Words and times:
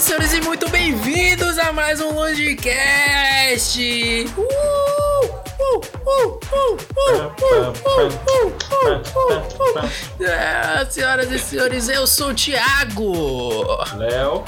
e 0.00 0.02
senhores, 0.02 0.32
e 0.32 0.40
muito 0.40 0.66
bem-vindos 0.70 1.58
a 1.58 1.74
mais 1.74 2.00
um 2.00 2.14
Longecast! 2.14 3.78
Uh, 4.34 4.42
uh, 5.60 5.80
uh. 6.52 6.78
É, 10.24 10.86
senhoras 10.86 11.30
e 11.30 11.38
senhores, 11.38 11.90
eu 11.90 12.06
sou 12.06 12.30
o 12.30 12.34
Thiago! 12.34 13.76
Léo. 13.98 14.42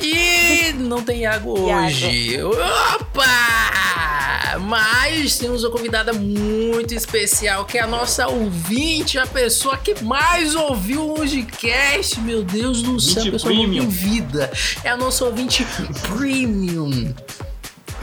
E 0.00 0.72
não 0.74 1.02
tem 1.02 1.22
Iago 1.22 1.58
hoje. 1.58 2.38
Opa! 2.42 4.58
Mas 4.60 5.38
temos 5.38 5.64
uma 5.64 5.70
convidada 5.70 6.12
muito 6.12 6.94
especial, 6.94 7.64
que 7.64 7.78
é 7.78 7.82
a 7.82 7.86
nossa 7.86 8.28
ouvinte, 8.28 9.18
a 9.18 9.26
pessoa 9.26 9.76
que 9.76 10.02
mais 10.02 10.54
ouviu 10.54 11.02
o 11.02 11.18
Longecast. 11.18 12.20
Meu 12.20 12.42
Deus 12.42 12.82
do 12.82 12.98
céu, 13.00 13.24
a 13.28 13.30
pessoa 13.30 13.54
premium. 13.54 13.84
não 13.84 13.90
vida. 13.90 14.50
É 14.84 14.90
a 14.90 14.96
nossa 14.96 15.24
ouvinte 15.24 15.66
premium. 16.08 17.14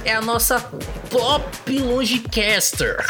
É 0.04 0.14
a 0.14 0.22
nossa 0.22 0.60
top 1.10 1.80
Longecaster. 1.80 3.04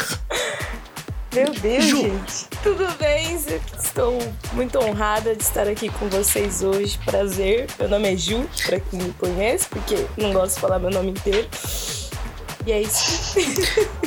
Meu 1.36 1.52
Deus, 1.52 1.84
Ju. 1.84 2.00
gente. 2.00 2.46
Tudo 2.62 2.90
bem? 2.98 3.36
Estou 3.78 4.18
muito 4.54 4.78
honrada 4.78 5.36
de 5.36 5.42
estar 5.42 5.68
aqui 5.68 5.90
com 5.90 6.08
vocês 6.08 6.62
hoje. 6.62 6.98
Prazer. 7.04 7.66
Meu 7.78 7.90
nome 7.90 8.14
é 8.14 8.16
Ju, 8.16 8.48
pra 8.64 8.80
quem 8.80 9.02
me 9.02 9.12
conhece, 9.12 9.66
porque 9.68 10.06
não 10.16 10.32
gosto 10.32 10.54
de 10.54 10.60
falar 10.62 10.78
meu 10.78 10.90
nome 10.90 11.10
inteiro. 11.10 11.46
E 12.66 12.72
é 12.72 12.80
isso. 12.80 13.36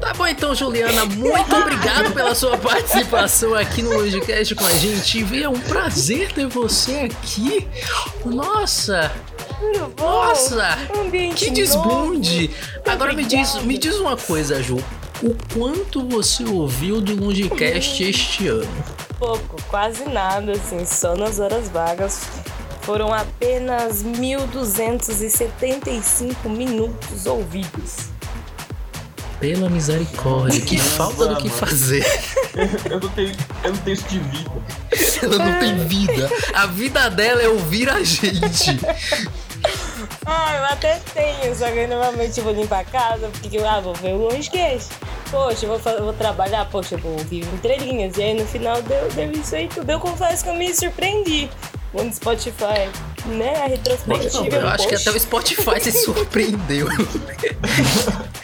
Tá 0.00 0.12
bom 0.12 0.26
então, 0.26 0.54
Juliana, 0.54 1.06
muito 1.06 1.56
obrigado 1.56 2.12
pela 2.12 2.34
sua 2.34 2.58
participação 2.58 3.54
aqui 3.54 3.80
no 3.80 3.90
Logicast 3.94 4.54
com 4.54 4.66
a 4.66 4.72
gente. 4.72 5.24
É 5.42 5.48
um 5.48 5.58
prazer 5.58 6.30
ter 6.30 6.46
você 6.46 7.08
aqui. 7.10 7.66
Nossa, 8.26 9.10
nossa, 9.96 10.76
Um 10.94 11.10
que 11.32 11.50
desbunde. 11.50 12.50
Agora 12.84 13.14
me 13.14 13.24
diz, 13.24 13.54
me 13.62 13.78
diz 13.78 13.94
uma 13.96 14.14
coisa, 14.14 14.62
Ju. 14.62 14.76
O 15.22 15.34
quanto 15.54 16.06
você 16.08 16.44
ouviu 16.44 17.00
do 17.00 17.14
Longecast 17.14 18.02
este 18.02 18.48
ano? 18.48 18.66
Pouco, 19.18 19.56
quase 19.68 20.04
nada, 20.04 20.52
assim, 20.52 20.84
só 20.84 21.14
nas 21.16 21.38
horas 21.38 21.68
vagas. 21.68 22.22
Foram 22.82 23.12
apenas 23.12 24.02
1.275 24.04 26.48
minutos 26.48 27.26
ouvidos. 27.26 28.08
Pela 29.40 29.68
misericórdia, 29.70 30.60
que 30.60 30.78
falta 30.78 31.26
do 31.28 31.36
que 31.36 31.48
fazer. 31.48 32.04
Eu 32.88 33.00
não 33.00 33.08
tenho, 33.10 33.32
eu 33.64 33.72
não 33.72 33.78
tenho 33.78 33.94
isso 33.94 34.06
de 34.08 34.18
vida. 34.20 34.52
Ela 35.22 35.38
não 35.38 35.58
tem 35.58 35.76
vida. 35.88 36.30
A 36.54 36.66
vida 36.66 37.10
dela 37.10 37.42
é 37.42 37.48
ouvir 37.48 37.88
a 37.90 38.00
gente. 38.04 38.78
Ah, 40.26 40.56
eu 40.56 40.64
até 40.64 41.00
tenho, 41.12 41.54
só 41.54 41.70
que 41.70 41.78
eu 41.78 41.88
normalmente 41.88 42.40
vou 42.40 42.52
limpar 42.52 42.80
a 42.80 42.84
casa, 42.84 43.30
porque 43.40 43.56
eu 43.56 43.68
ah, 43.68 43.80
vou 43.80 43.94
ver 43.94 44.14
o 44.14 44.28
Longecast. 44.28 44.90
Poxa, 45.30 45.66
eu 45.66 45.78
vou, 45.78 46.02
vou 46.02 46.12
trabalhar, 46.12 46.64
poxa, 46.66 46.94
eu 46.94 46.98
vou 46.98 47.12
ouvir 47.12 47.44
entrelinhas. 47.44 48.16
E 48.16 48.22
aí 48.22 48.34
no 48.34 48.46
final 48.46 48.80
deu, 48.82 49.08
deu 49.12 49.30
isso 49.32 49.54
aí 49.54 49.68
tudo. 49.68 49.90
Eu 49.90 50.00
confesso 50.00 50.44
que 50.44 50.50
eu 50.50 50.54
me 50.54 50.74
surpreenndi. 50.74 51.50
No 51.92 52.12
Spotify, 52.12 52.90
né? 53.26 53.62
A 53.62 53.68
retrospectiva. 53.68 54.56
Eu 54.56 54.68
acho 54.68 54.88
que 54.88 54.96
até 54.96 55.10
o 55.12 55.20
Spotify 55.20 55.80
se 55.80 55.92
surpreendeu. 55.92 56.88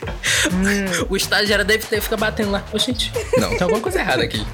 o 1.08 1.16
estagiário 1.16 1.64
deve 1.64 1.84
ter 1.84 2.00
ficado 2.00 2.20
batendo 2.20 2.52
lá. 2.52 2.64
Ô, 2.72 2.78
gente, 2.78 3.12
não, 3.36 3.50
tem 3.50 3.62
alguma 3.62 3.80
coisa 3.80 3.98
errada 3.98 4.22
aqui. 4.22 4.46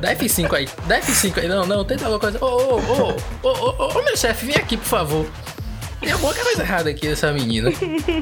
Dá 0.00 0.12
F5 0.14 0.52
aí, 0.52 0.68
dá 0.86 1.00
F5 1.00 1.38
aí. 1.38 1.48
Não, 1.48 1.64
não, 1.66 1.84
tem 1.84 1.96
alguma 1.98 2.18
coisa. 2.18 2.44
Ô, 2.44 2.46
ô, 2.46 2.74
ô, 2.76 3.14
ô, 3.42 3.48
ô, 3.48 3.74
ô, 3.78 3.98
ô, 3.98 4.02
meu 4.02 4.16
chefe, 4.16 4.46
vem 4.46 4.56
aqui, 4.56 4.76
por 4.76 4.86
favor. 4.86 5.26
Tem 6.00 6.12
alguma 6.12 6.32
coisa 6.34 6.62
errada 6.62 6.90
aqui, 6.90 7.06
essa 7.08 7.32
menina. 7.32 7.70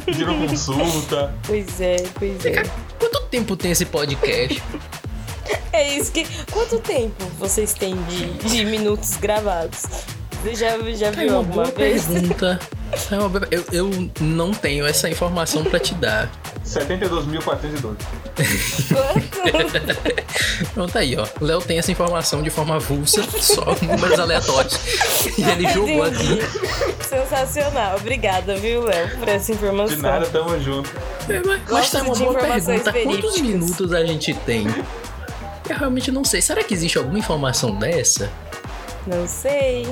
Pediram 0.04 0.46
consulta. 0.46 1.32
Pois 1.46 1.80
é, 1.80 1.96
pois 2.18 2.44
é. 2.44 2.62
Quanto 2.98 3.20
tempo 3.30 3.56
tem 3.56 3.70
esse 3.70 3.84
podcast? 3.84 4.62
É 5.72 5.96
isso 5.96 6.10
que. 6.12 6.26
Quanto 6.50 6.78
tempo 6.80 7.24
vocês 7.38 7.72
têm 7.74 7.94
de, 8.04 8.26
de 8.48 8.64
minutos 8.64 9.16
gravados? 9.16 9.82
Você 10.42 10.54
já, 10.54 10.78
já 10.92 11.06
É 11.08 11.10
viu 11.12 11.28
uma 11.28 11.36
alguma 11.38 11.62
boa 11.64 11.74
vez? 11.76 12.04
pergunta. 12.06 12.58
Eu, 13.50 13.64
eu 13.72 14.10
não 14.20 14.52
tenho 14.52 14.86
essa 14.86 15.08
informação 15.08 15.64
pra 15.64 15.78
te 15.78 15.94
dar. 15.94 16.30
72.412. 16.64 17.96
Quanto? 18.88 19.38
Pronto 20.74 20.98
aí, 20.98 21.16
ó. 21.16 21.26
O 21.40 21.44
Léo 21.44 21.60
tem 21.60 21.78
essa 21.78 21.90
informação 21.90 22.42
de 22.42 22.50
forma 22.50 22.76
avulsa, 22.76 23.22
só 23.40 23.64
números 23.82 24.18
aleatórios. 24.18 24.78
E 25.38 25.42
ele 25.42 25.68
jogou 25.70 26.02
aqui. 26.02 26.38
Sensacional. 27.02 27.96
Obrigada, 27.96 28.56
viu, 28.56 28.82
Léo, 28.84 29.18
por 29.18 29.28
essa 29.28 29.52
informação. 29.52 29.96
De 29.96 30.02
nada, 30.02 30.26
tamo 30.26 30.60
junto. 30.60 30.90
É, 31.28 31.40
mas- 31.44 31.60
Mas 31.70 31.90
tá 31.90 32.02
uma 32.02 32.14
boa 32.14 32.34
pergunta. 32.34 32.92
Quantos 32.92 33.40
minutos 33.40 33.92
a 33.92 34.04
gente 34.04 34.34
tem? 34.34 34.66
Eu 35.68 35.76
realmente 35.76 36.10
não 36.10 36.24
sei. 36.24 36.40
Será 36.42 36.62
que 36.62 36.72
existe 36.74 36.98
alguma 36.98 37.18
informação 37.18 37.74
dessa? 37.76 38.30
Não 39.06 39.26
sei. 39.26 39.86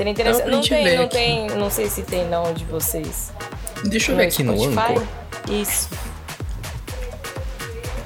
Seria 0.00 0.12
interessante. 0.12 0.48
Não 0.50 0.62
tem, 0.62 0.96
não 0.96 1.08
tem. 1.08 1.46
Não 1.50 1.70
sei 1.70 1.90
se 1.90 2.00
tem 2.02 2.26
na 2.26 2.40
onde 2.40 2.64
vocês. 2.64 3.30
Deixa 3.84 4.12
eu 4.12 4.16
No 4.16 4.22
ver 4.22 4.28
aqui 4.28 4.42
no 4.42 4.56
Spotify? 4.56 4.80
Anchor. 4.92 5.02
Isso. 5.50 5.88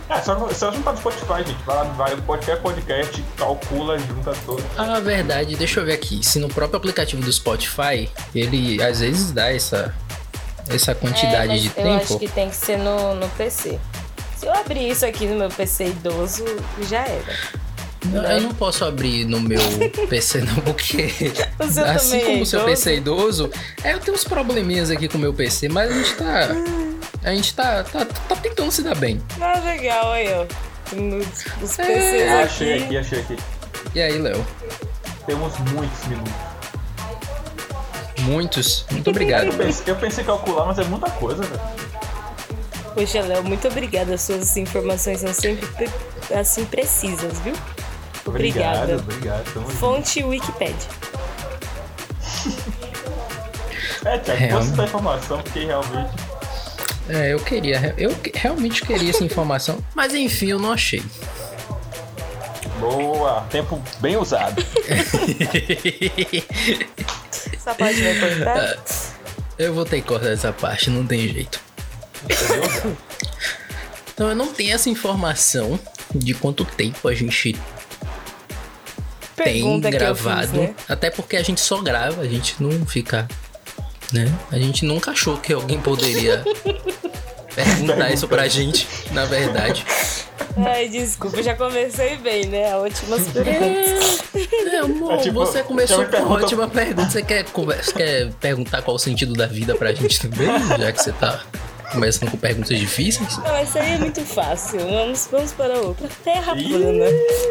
É, 0.08 0.20
só, 0.20 0.48
só 0.52 0.72
juntar 0.72 0.90
no 0.90 0.98
Spotify, 0.98 1.44
gente. 1.46 1.62
Vai 1.64 1.76
lá, 1.76 1.84
vai 1.84 2.16
no 2.16 2.22
podcast, 2.22 3.24
calcula, 3.36 3.96
junta 3.96 4.34
todos. 4.44 4.64
Ah, 4.76 4.98
verdade. 4.98 5.54
Deixa 5.54 5.78
eu 5.78 5.84
ver 5.86 5.92
aqui. 5.92 6.18
Se 6.26 6.40
no 6.40 6.48
próprio 6.48 6.78
aplicativo 6.78 7.22
do 7.22 7.32
Spotify, 7.32 8.10
ele 8.34 8.82
às 8.82 8.98
vezes 8.98 9.30
dá 9.30 9.52
essa, 9.52 9.94
essa 10.68 10.90
É, 10.90 10.94
quantidade 10.96 11.46
mas 11.46 11.62
de 11.62 11.70
eu 11.76 11.92
acho 11.94 12.06
tempo. 12.08 12.18
que 12.18 12.28
tem 12.28 12.50
que 12.50 12.56
ser 12.56 12.76
no, 12.76 13.14
no 13.14 13.28
PC. 13.30 13.78
Se 14.36 14.46
eu 14.46 14.52
abrir 14.52 14.90
isso 14.90 15.06
aqui 15.06 15.26
no 15.26 15.36
meu 15.36 15.48
PC 15.48 15.86
idoso, 15.86 16.44
já 16.88 17.04
era. 17.06 17.38
Não, 18.06 18.22
eu 18.24 18.40
não 18.42 18.54
posso 18.54 18.84
abrir 18.84 19.24
no 19.24 19.40
meu 19.40 19.60
PC 20.08 20.40
não, 20.42 20.56
porque 20.56 21.08
assim 21.94 22.18
é 22.18 22.24
como 22.24 22.42
o 22.42 22.46
seu 22.46 22.60
idoso? 22.60 22.66
PC 22.70 22.90
é 22.90 22.94
idoso, 22.96 23.50
é, 23.82 23.92
eu 23.94 23.98
tenho 24.00 24.14
uns 24.16 24.24
probleminhas 24.24 24.90
aqui 24.90 25.08
com 25.08 25.16
o 25.16 25.20
meu 25.20 25.32
PC, 25.32 25.68
mas 25.68 25.90
a 25.90 25.94
gente 25.94 26.14
tá. 26.14 26.48
A 27.22 27.30
gente 27.34 27.54
tá, 27.54 27.82
tá, 27.84 28.04
tá 28.04 28.36
tentando 28.36 28.70
se 28.70 28.82
dar 28.82 28.94
bem. 28.94 29.22
Ah, 29.40 29.58
legal 29.64 30.12
aí, 30.12 30.28
ó. 30.34 30.42
É, 30.42 30.46
PCs 31.60 31.78
Ah, 31.78 31.82
aqui. 31.82 32.42
achei 32.42 32.82
aqui, 32.84 32.96
achei 32.98 33.20
aqui. 33.20 33.36
E 33.94 34.02
aí, 34.02 34.18
Léo? 34.18 34.46
Temos 35.26 35.58
muitos 35.72 36.04
minutos. 36.06 36.32
Muitos. 38.20 38.86
Muito 38.90 39.08
obrigado. 39.10 39.46
Eu 39.46 39.52
pensei, 39.54 39.84
eu 39.86 39.96
pensei 39.96 40.22
em 40.22 40.26
calcular, 40.26 40.66
mas 40.66 40.78
é 40.78 40.84
muita 40.84 41.10
coisa, 41.12 41.42
velho. 41.42 41.60
Poxa, 42.94 43.20
Léo, 43.22 43.42
muito 43.42 43.66
obrigada. 43.68 44.14
As 44.14 44.20
suas 44.22 44.56
informações 44.56 45.20
são 45.20 45.32
sempre 45.32 45.66
pre- 45.68 45.90
assim 46.38 46.64
precisas, 46.66 47.38
viu? 47.40 47.54
Obrigada. 48.26 48.96
Obrigado, 48.96 49.00
obrigado. 49.00 49.70
Fonte 49.72 50.22
Wikipedia. 50.22 50.88
É, 54.04 54.18
Tiago, 54.18 54.48
posso 54.50 54.72
dar 54.72 54.84
informação, 54.84 55.42
porque 55.42 55.64
realmente. 55.64 56.10
É, 57.08 57.32
eu 57.32 57.40
queria. 57.40 57.94
Eu 57.96 58.14
realmente 58.34 58.82
queria 58.82 59.10
essa 59.10 59.24
informação. 59.24 59.78
Mas 59.94 60.14
enfim, 60.14 60.48
eu 60.48 60.58
não 60.58 60.72
achei. 60.72 61.02
Boa, 62.80 63.46
tempo 63.50 63.82
bem 64.00 64.16
usado. 64.16 64.62
Essa 67.52 67.74
parte 67.74 68.02
vai 68.02 68.18
cortar? 68.20 68.76
eu 69.58 69.72
vou 69.72 69.84
ter 69.84 70.02
que 70.02 70.08
cortar 70.08 70.30
essa 70.30 70.52
parte, 70.52 70.90
não 70.90 71.06
tem 71.06 71.28
jeito. 71.28 71.60
Então 74.12 74.28
eu 74.28 74.36
não 74.36 74.52
tenho 74.52 74.74
essa 74.74 74.90
informação 74.90 75.78
de 76.14 76.34
quanto 76.34 76.64
tempo 76.64 77.08
a 77.08 77.14
gente 77.14 77.56
Pergunta 79.44 79.88
que 79.90 79.94
eu 79.96 79.98
gravado. 80.00 80.40
fiz, 80.48 80.52
né? 80.52 80.74
Até 80.88 81.10
porque 81.10 81.36
a 81.36 81.42
gente 81.42 81.60
só 81.60 81.80
grava, 81.80 82.22
a 82.22 82.26
gente 82.26 82.56
não 82.62 82.84
fica. 82.86 83.28
Né? 84.12 84.32
A 84.52 84.58
gente 84.58 84.84
nunca 84.84 85.10
achou 85.12 85.36
que 85.38 85.52
alguém 85.52 85.80
poderia 85.80 86.44
perguntar 87.54 88.10
isso 88.12 88.28
pra 88.28 88.46
gente, 88.48 88.86
na 89.12 89.24
verdade. 89.24 89.84
Ai, 90.56 90.88
desculpa, 90.88 91.42
já 91.42 91.54
comecei 91.54 92.16
bem, 92.18 92.46
né? 92.46 92.76
Ótimas 92.76 93.22
perguntas. 93.28 94.22
É, 94.72 94.78
amor, 94.78 95.14
É 95.14 95.16
tipo, 95.18 95.34
você 95.34 95.62
começou 95.62 96.04
com 96.04 96.10
pergunta- 96.10 96.28
uma 96.34 96.44
ótima 96.44 96.68
pergunta. 96.68 97.10
Você 97.10 97.22
quer, 97.22 97.44
quer 97.96 98.32
perguntar 98.34 98.82
qual 98.82 98.94
o 98.96 98.98
sentido 98.98 99.32
da 99.32 99.46
vida 99.46 99.74
pra 99.74 99.92
gente 99.92 100.20
também? 100.20 100.46
Já 100.78 100.92
que 100.92 101.02
você 101.02 101.12
tá 101.12 101.42
começando 101.94 102.30
com 102.30 102.36
perguntas 102.36 102.78
difíceis? 102.78 103.38
Não, 103.38 103.56
essa 103.56 103.80
aí 103.80 103.94
é 103.94 103.98
muito 103.98 104.20
fácil. 104.22 104.80
Vamos, 104.80 105.28
vamos 105.30 105.52
para 105.52 105.78
outra. 105.78 106.08
Terra 106.22 106.54
plana. 106.54 107.06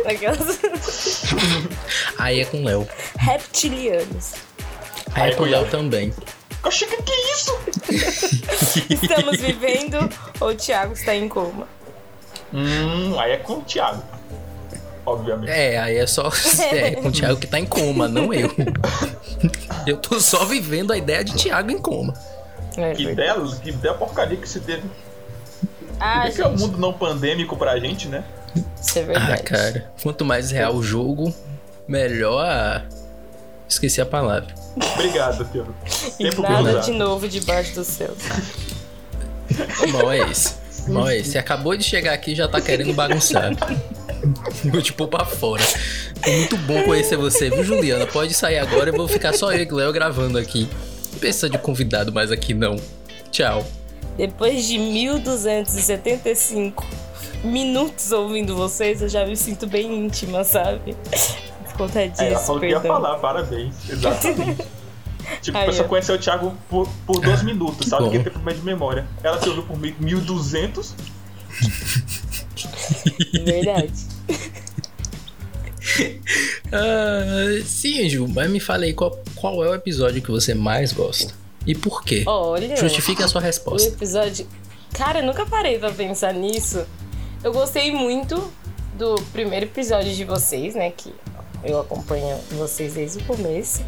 Aquelas 0.06 0.60
Aí 2.20 2.42
é 2.42 2.46
com 2.46 2.58
o 2.62 2.64
Léo. 2.66 2.88
reptilianos. 3.18 4.34
Aí, 5.16 5.24
Aí 5.24 5.32
é 5.32 5.36
com 5.36 5.44
o 5.44 5.46
Léo 5.46 5.66
também. 5.70 6.14
Oxi, 6.64 6.86
que 6.86 7.02
que 7.02 7.12
é 7.12 7.34
isso? 7.34 7.58
Estamos 8.90 9.40
vivendo 9.40 10.10
ou 10.40 10.50
o 10.50 10.56
Thiago 10.56 10.94
está 10.94 11.14
em 11.16 11.28
coma? 11.28 11.68
Hum, 12.54 13.20
aí 13.20 13.32
é 13.34 13.38
com 13.38 13.54
o 13.56 13.62
Thiago. 13.64 14.02
obviamente. 15.06 15.50
É, 15.52 15.78
aí 15.78 15.98
é 15.98 16.06
só 16.08 16.30
é, 16.72 16.92
com 16.92 17.08
o 17.10 17.12
Thiago 17.12 17.40
que 17.40 17.48
tá 17.48 17.60
em 17.60 17.66
coma, 17.66 18.08
não 18.08 18.34
eu. 18.34 18.50
Eu 19.86 19.98
tô 19.98 20.20
só 20.20 20.46
vivendo 20.46 20.94
a 20.94 20.98
ideia 20.98 21.24
de 21.24 21.34
Thiago 21.34 21.72
em 21.72 21.78
coma. 21.80 22.14
É, 22.78 22.94
Que 22.94 23.04
ideia, 23.04 23.36
que 23.62 23.70
ideia 23.70 23.94
porcaria 23.94 24.38
que 24.38 24.48
se 24.50 24.60
teve. 24.60 24.84
Ah, 26.00 26.30
que 26.30 26.42
é 26.42 26.48
um 26.48 26.52
gente, 26.52 26.60
mundo 26.62 26.78
não 26.80 26.92
pandêmico 26.94 27.56
pra 27.56 27.80
gente, 27.80 28.08
né? 28.08 28.24
isso 28.82 29.00
é 29.00 29.02
Ah, 29.04 29.06
verdade. 29.06 29.44
cara, 29.44 29.92
quanto 30.02 30.26
mais 30.26 30.52
real 30.52 30.76
o 30.76 30.84
jogo, 30.84 31.34
melhor 31.88 32.44
a... 32.46 32.84
Esqueci 33.70 34.02
a 34.02 34.06
palavra. 34.06 34.54
Obrigado, 34.96 35.46
Pedro. 35.46 35.74
E 36.20 36.24
Tempo 36.30 36.42
nada 36.42 36.64
cruzado. 36.64 36.86
de 36.86 36.92
novo 36.92 37.28
debaixo 37.28 37.74
do 37.76 37.84
céu. 37.84 38.12
O 39.84 39.88
mal 39.92 40.12
é 40.12 40.20
esse. 40.30 40.56
O 40.88 40.92
mal 40.94 41.08
é 41.10 41.18
esse. 41.18 41.32
Você 41.32 41.38
acabou 41.38 41.76
de 41.76 41.84
chegar 41.84 42.14
aqui 42.14 42.32
e 42.32 42.36
já 42.36 42.48
tá 42.48 42.60
querendo 42.62 42.94
bagunçar. 42.94 43.52
Vou 44.66 44.82
te 44.82 44.94
pôr 44.94 45.08
pra 45.08 45.26
fora. 45.26 45.64
Foi 46.22 46.36
muito 46.38 46.58
bom 46.58 46.84
conhecer 46.84 47.18
você, 47.18 47.50
viu, 47.50 47.64
Juliana? 47.64 48.06
Pode 48.06 48.34
sair 48.34 48.58
agora, 48.60 48.90
eu 48.90 48.96
vou 48.96 49.08
ficar 49.08 49.34
só 49.34 49.52
eu 49.54 49.64
e 49.64 49.68
o 49.72 49.76
Léo 49.76 49.92
gravando 49.92 50.38
aqui. 50.38 50.70
Não 51.14 51.20
precisa 51.20 51.50
de 51.50 51.58
convidado 51.58 52.12
mais 52.12 52.32
aqui, 52.32 52.54
não. 52.54 52.76
Tchau. 53.32 53.66
Depois 54.18 54.66
de 54.68 54.78
1275 54.78 56.86
minutos 57.44 58.12
ouvindo 58.12 58.56
vocês, 58.56 59.02
eu 59.02 59.10
já 59.10 59.26
me 59.26 59.36
sinto 59.36 59.66
bem 59.68 60.06
íntima, 60.06 60.44
sabe? 60.44 60.96
Por 61.66 61.74
conta 61.78 62.08
disso, 62.08 62.22
É, 62.22 62.30
ela 62.30 62.40
falou 62.40 62.62
que 62.62 62.68
ia 62.68 62.80
falar, 62.80 63.18
parabéns. 63.18 63.74
Exatamente. 63.90 64.64
tipo, 65.42 65.58
Aí, 65.58 65.64
a 65.64 65.68
pessoa 65.68 65.88
conheceu 65.88 66.16
o 66.16 66.20
Thiago 66.20 66.56
por, 66.70 66.88
por 67.06 67.20
dois 67.20 67.42
minutos, 67.44 67.78
que 67.80 67.90
sabe? 67.90 68.04
bom. 68.04 68.10
Que 68.10 68.18
ele 68.18 68.24
tem 68.24 68.34
problema 68.34 68.60
de 68.60 68.66
memória. 68.66 69.08
Ela 69.24 69.38
te 69.38 69.50
ouviu 69.50 69.64
por 69.64 69.78
1200. 69.80 70.94
Verdade. 73.46 73.94
Ah, 76.74 77.62
sim, 77.66 78.10
Ju, 78.10 78.28
mas 78.28 78.50
me 78.50 78.60
fala 78.60 78.84
aí 78.86 78.94
qual, 78.94 79.18
qual 79.36 79.64
é 79.64 79.70
o 79.70 79.74
episódio 79.76 80.22
que 80.22 80.32
você 80.32 80.54
mais 80.54 80.92
gosta. 80.92 81.34
E 81.66 81.74
por 81.76 82.04
quê? 82.04 82.24
Olha. 82.26 82.76
Justifique 82.76 83.22
a 83.24 83.28
sua 83.28 83.40
O 83.42 83.44
resposta. 83.44 83.88
episódio. 83.90 84.48
Cara, 84.94 85.20
eu 85.20 85.26
nunca 85.26 85.46
parei 85.46 85.78
pra 85.80 85.92
pensar 85.92 86.34
nisso. 86.34 86.86
Eu 87.44 87.52
gostei 87.54 87.92
muito 87.92 88.52
do 88.98 89.16
primeiro 89.32 89.66
episódio 89.66 90.14
de 90.14 90.24
vocês, 90.26 90.76
né? 90.76 90.92
Que 90.92 91.14
eu 91.64 91.80
acompanho 91.80 92.38
vocês 92.52 92.94
desde 92.94 93.20
o 93.20 93.24
começo. 93.26 93.82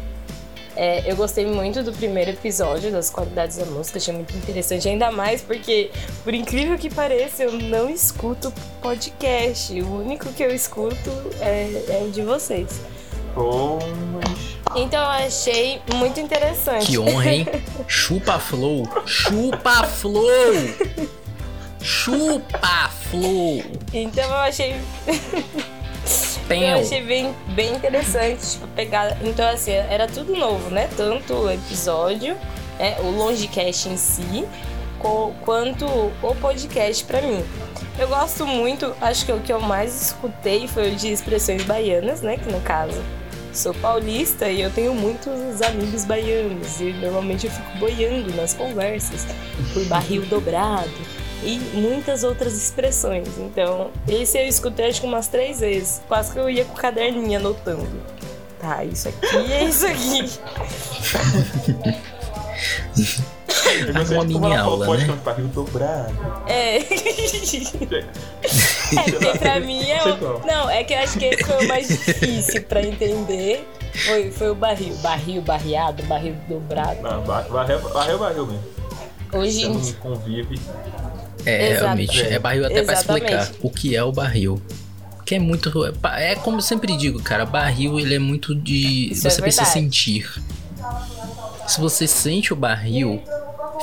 É, 0.76 1.10
eu 1.10 1.16
gostei 1.16 1.46
muito 1.46 1.82
do 1.82 1.90
primeiro 1.90 2.32
episódio, 2.32 2.92
das 2.92 3.08
qualidades 3.08 3.56
da 3.56 3.64
música, 3.64 3.96
achei 3.96 4.12
muito 4.12 4.36
interessante, 4.36 4.86
ainda 4.86 5.10
mais 5.10 5.40
porque, 5.40 5.90
por 6.22 6.34
incrível 6.34 6.76
que 6.76 6.90
pareça, 6.90 7.44
eu 7.44 7.52
não 7.52 7.88
escuto 7.88 8.52
podcast. 8.82 9.72
O 9.80 10.00
único 10.00 10.30
que 10.34 10.42
eu 10.42 10.54
escuto 10.54 11.10
é, 11.40 11.82
é 11.88 12.04
o 12.06 12.10
de 12.10 12.20
vocês. 12.20 12.68
Pois. 13.34 13.84
Então 14.74 15.00
eu 15.00 15.26
achei 15.26 15.80
muito 15.94 16.20
interessante. 16.20 16.86
Que 16.86 16.98
honra, 16.98 17.30
hein? 17.32 17.46
Chupa 17.88 18.38
Flow. 18.38 18.86
Chupa 19.06 19.84
Flow. 19.84 20.52
Chupa 21.80 22.90
Flow. 23.10 23.62
Então 23.94 24.24
eu 24.24 24.36
achei. 24.36 24.74
Eu 26.74 26.78
achei 26.78 27.02
bem, 27.02 27.34
bem 27.48 27.74
interessante, 27.74 28.52
tipo, 28.52 28.66
pegar. 28.68 29.16
Então, 29.22 29.48
assim, 29.48 29.72
era 29.72 30.06
tudo 30.06 30.34
novo, 30.34 30.70
né? 30.70 30.88
Tanto 30.96 31.34
o 31.34 31.50
episódio, 31.50 32.36
né? 32.78 32.96
o 33.00 33.10
Longecast 33.10 33.88
em 33.88 33.96
si, 33.96 34.46
quanto 35.44 35.84
o 35.86 36.34
podcast 36.40 37.04
pra 37.04 37.20
mim. 37.20 37.44
Eu 37.98 38.08
gosto 38.08 38.46
muito, 38.46 38.94
acho 39.00 39.24
que 39.24 39.32
o 39.32 39.40
que 39.40 39.52
eu 39.52 39.60
mais 39.60 40.08
escutei 40.08 40.68
foi 40.68 40.92
o 40.92 40.96
de 40.96 41.10
expressões 41.12 41.64
baianas, 41.64 42.20
né? 42.22 42.36
Que 42.36 42.50
no 42.50 42.60
caso 42.60 43.02
sou 43.52 43.72
paulista 43.74 44.50
e 44.50 44.60
eu 44.60 44.70
tenho 44.70 44.94
muitos 44.94 45.62
amigos 45.62 46.04
baianos 46.04 46.78
e 46.78 46.92
normalmente 46.92 47.46
eu 47.46 47.50
fico 47.50 47.78
boiando 47.78 48.34
nas 48.34 48.52
conversas 48.52 49.26
por 49.72 49.82
barril 49.86 50.26
dobrado 50.26 50.90
e 51.42 51.58
muitas 51.74 52.24
outras 52.24 52.54
expressões. 52.54 53.28
Então, 53.38 53.90
esse 54.08 54.38
eu 54.38 54.46
escutei 54.46 54.88
acho 54.88 55.00
que 55.00 55.06
umas 55.06 55.28
três 55.28 55.60
vezes. 55.60 56.00
Quase 56.08 56.32
que 56.32 56.38
eu 56.38 56.48
ia 56.50 56.64
com 56.64 56.72
o 56.72 56.76
caderninho 56.76 57.38
anotando. 57.38 57.88
Tá, 58.60 58.82
isso 58.84 59.08
aqui 59.08 59.52
é 59.52 59.64
isso 59.68 59.86
aqui. 59.86 60.30
Eu 63.86 63.92
gostei 63.94 64.16
Uma 64.16 64.26
de 64.26 64.32
como 64.32 64.40
mini 64.40 64.54
ela 64.54 64.64
falou, 64.64 64.72
aula, 64.74 64.86
pode 64.86 65.02
né? 65.02 65.08
cantar 65.08 65.24
barril 65.34 65.48
dobrado. 65.48 66.14
É. 66.48 66.78
É 68.96 69.02
porque 69.10 69.38
pra 69.38 69.58
mim 69.58 69.82
é 69.90 70.00
o... 70.04 70.46
Não, 70.46 70.70
é 70.70 70.84
que 70.84 70.94
eu 70.94 70.98
acho 71.00 71.18
que 71.18 71.24
esse 71.24 71.42
foi 71.42 71.64
o 71.64 71.68
mais 71.68 71.88
difícil 71.88 72.62
pra 72.62 72.80
entender. 72.80 73.68
Foi, 74.06 74.30
foi 74.30 74.50
o 74.50 74.54
barril. 74.54 74.94
Barril, 74.98 75.42
barreado, 75.42 76.04
barril 76.04 76.36
dobrado. 76.48 77.02
Não, 77.02 77.20
ba- 77.24 77.42
barril, 77.50 77.80
barril, 77.80 78.18
barril 78.18 78.46
mesmo. 78.46 78.62
Hoje 79.32 79.64
Você 79.66 79.92
não 80.04 80.14
convive. 80.14 80.60
É, 81.46 81.68
Exato. 81.70 81.84
realmente. 81.84 82.20
É 82.22 82.38
barril 82.38 82.66
até 82.66 82.82
pra 82.82 82.92
Exatamente. 82.94 83.32
explicar 83.34 83.50
o 83.62 83.70
que 83.70 83.96
é 83.96 84.02
o 84.04 84.12
barril. 84.12 84.60
Que 85.24 85.36
é 85.36 85.38
muito. 85.38 85.72
É 86.18 86.34
como 86.36 86.58
eu 86.58 86.62
sempre 86.62 86.94
digo, 86.96 87.22
cara, 87.22 87.46
barril 87.46 87.98
ele 87.98 88.14
é 88.14 88.18
muito 88.18 88.54
de. 88.54 89.10
Isso 89.12 89.26
é 89.26 89.30
você 89.30 89.40
precisa 89.40 89.64
verdade. 89.64 89.84
sentir. 89.84 90.30
Se 91.66 91.80
você 91.80 92.06
sente 92.06 92.52
o 92.52 92.56
barril, 92.56 93.20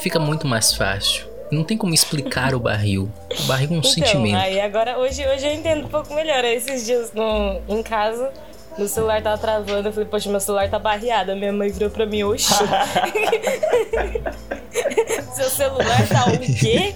fica 0.02 0.20
muito 0.20 0.48
mais 0.48 0.74
fácil. 0.74 1.26
Não 1.52 1.64
tem 1.64 1.78
como 1.78 1.94
explicar 1.94 2.56
o 2.56 2.60
barril. 2.60 3.12
O 3.40 3.44
barril 3.44 3.70
é 3.70 3.74
um 3.74 3.78
Então, 3.80 3.92
sentimento. 3.92 4.38
aí 4.38 4.60
agora, 4.62 4.98
hoje, 4.98 5.26
hoje 5.28 5.46
eu 5.46 5.54
entendo 5.54 5.86
um 5.86 5.90
pouco 5.90 6.14
melhor. 6.14 6.44
Aí, 6.44 6.56
Esses 6.56 6.86
dias 6.86 7.12
no, 7.14 7.60
em 7.68 7.84
casa, 7.84 8.32
meu 8.78 8.88
celular 8.88 9.22
tava 9.22 9.38
travando. 9.38 9.90
Eu 9.90 9.94
falei, 9.94 10.08
poxa, 10.10 10.30
meu 10.32 10.40
celular 10.40 10.70
tá 10.70 10.80
barreado. 10.80 11.34
A 11.34 11.36
minha 11.36 11.52
mãe 11.54 11.70
virou 11.70 11.90
pra 11.90 12.06
mim, 12.06 12.24
oxi. 12.24 12.54
Seu 15.36 15.50
celular 15.50 16.08
tá 16.08 16.26
o 16.32 16.40
quê? 16.40 16.96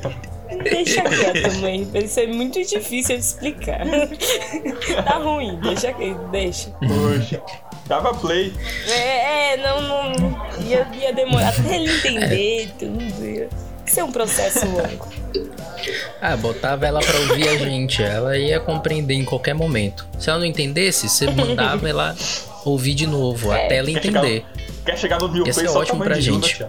Deixa 0.63 1.01
quieto, 1.03 1.53
mãe. 1.61 1.87
Isso 1.95 2.19
é 2.19 2.27
muito 2.27 2.63
difícil 2.63 3.15
de 3.17 3.21
explicar. 3.23 3.81
tá 5.05 5.17
ruim, 5.17 5.59
deixa 5.61 5.93
quieto, 5.93 6.19
deixa. 6.31 6.69
Poxa. 6.71 7.41
Dava 7.87 8.13
play. 8.13 8.53
É, 8.89 9.53
é, 9.53 9.57
não, 9.57 9.81
não. 9.81 10.47
Ia, 10.65 10.87
ia 10.99 11.13
demorar 11.13 11.49
até 11.49 11.75
ele 11.75 11.91
entender 11.91 12.69
tudo. 12.77 13.25
Ia 13.25 13.49
ser 13.85 14.03
um 14.03 14.11
processo 14.11 14.65
longo. 14.65 15.07
Ah, 16.21 16.35
botava 16.35 16.85
ela 16.85 16.99
pra 16.99 17.17
ouvir 17.19 17.47
a 17.47 17.57
gente. 17.57 18.03
Ela 18.03 18.37
ia 18.37 18.59
compreender 18.59 19.13
em 19.13 19.23
qualquer 19.23 19.53
momento. 19.53 20.05
Se 20.19 20.29
ela 20.29 20.39
não 20.39 20.45
entendesse, 20.45 21.07
você 21.07 21.27
mandava 21.31 21.87
ela 21.87 22.13
ouvir 22.65 22.93
de 22.93 23.07
novo, 23.07 23.53
É. 23.53 23.65
até 23.65 23.77
ela 23.77 23.87
Quer 23.87 24.01
chegar, 24.03 24.19
entender. 24.25 24.45
quer 24.85 24.97
chegar 24.97 25.19
no 25.19 25.29
mil 25.29 25.45
Ia 25.47 25.53
ser 25.53 25.69
ótimo 25.69 26.03
pra 26.03 26.19
Judas, 26.19 26.49
gente. 26.49 26.65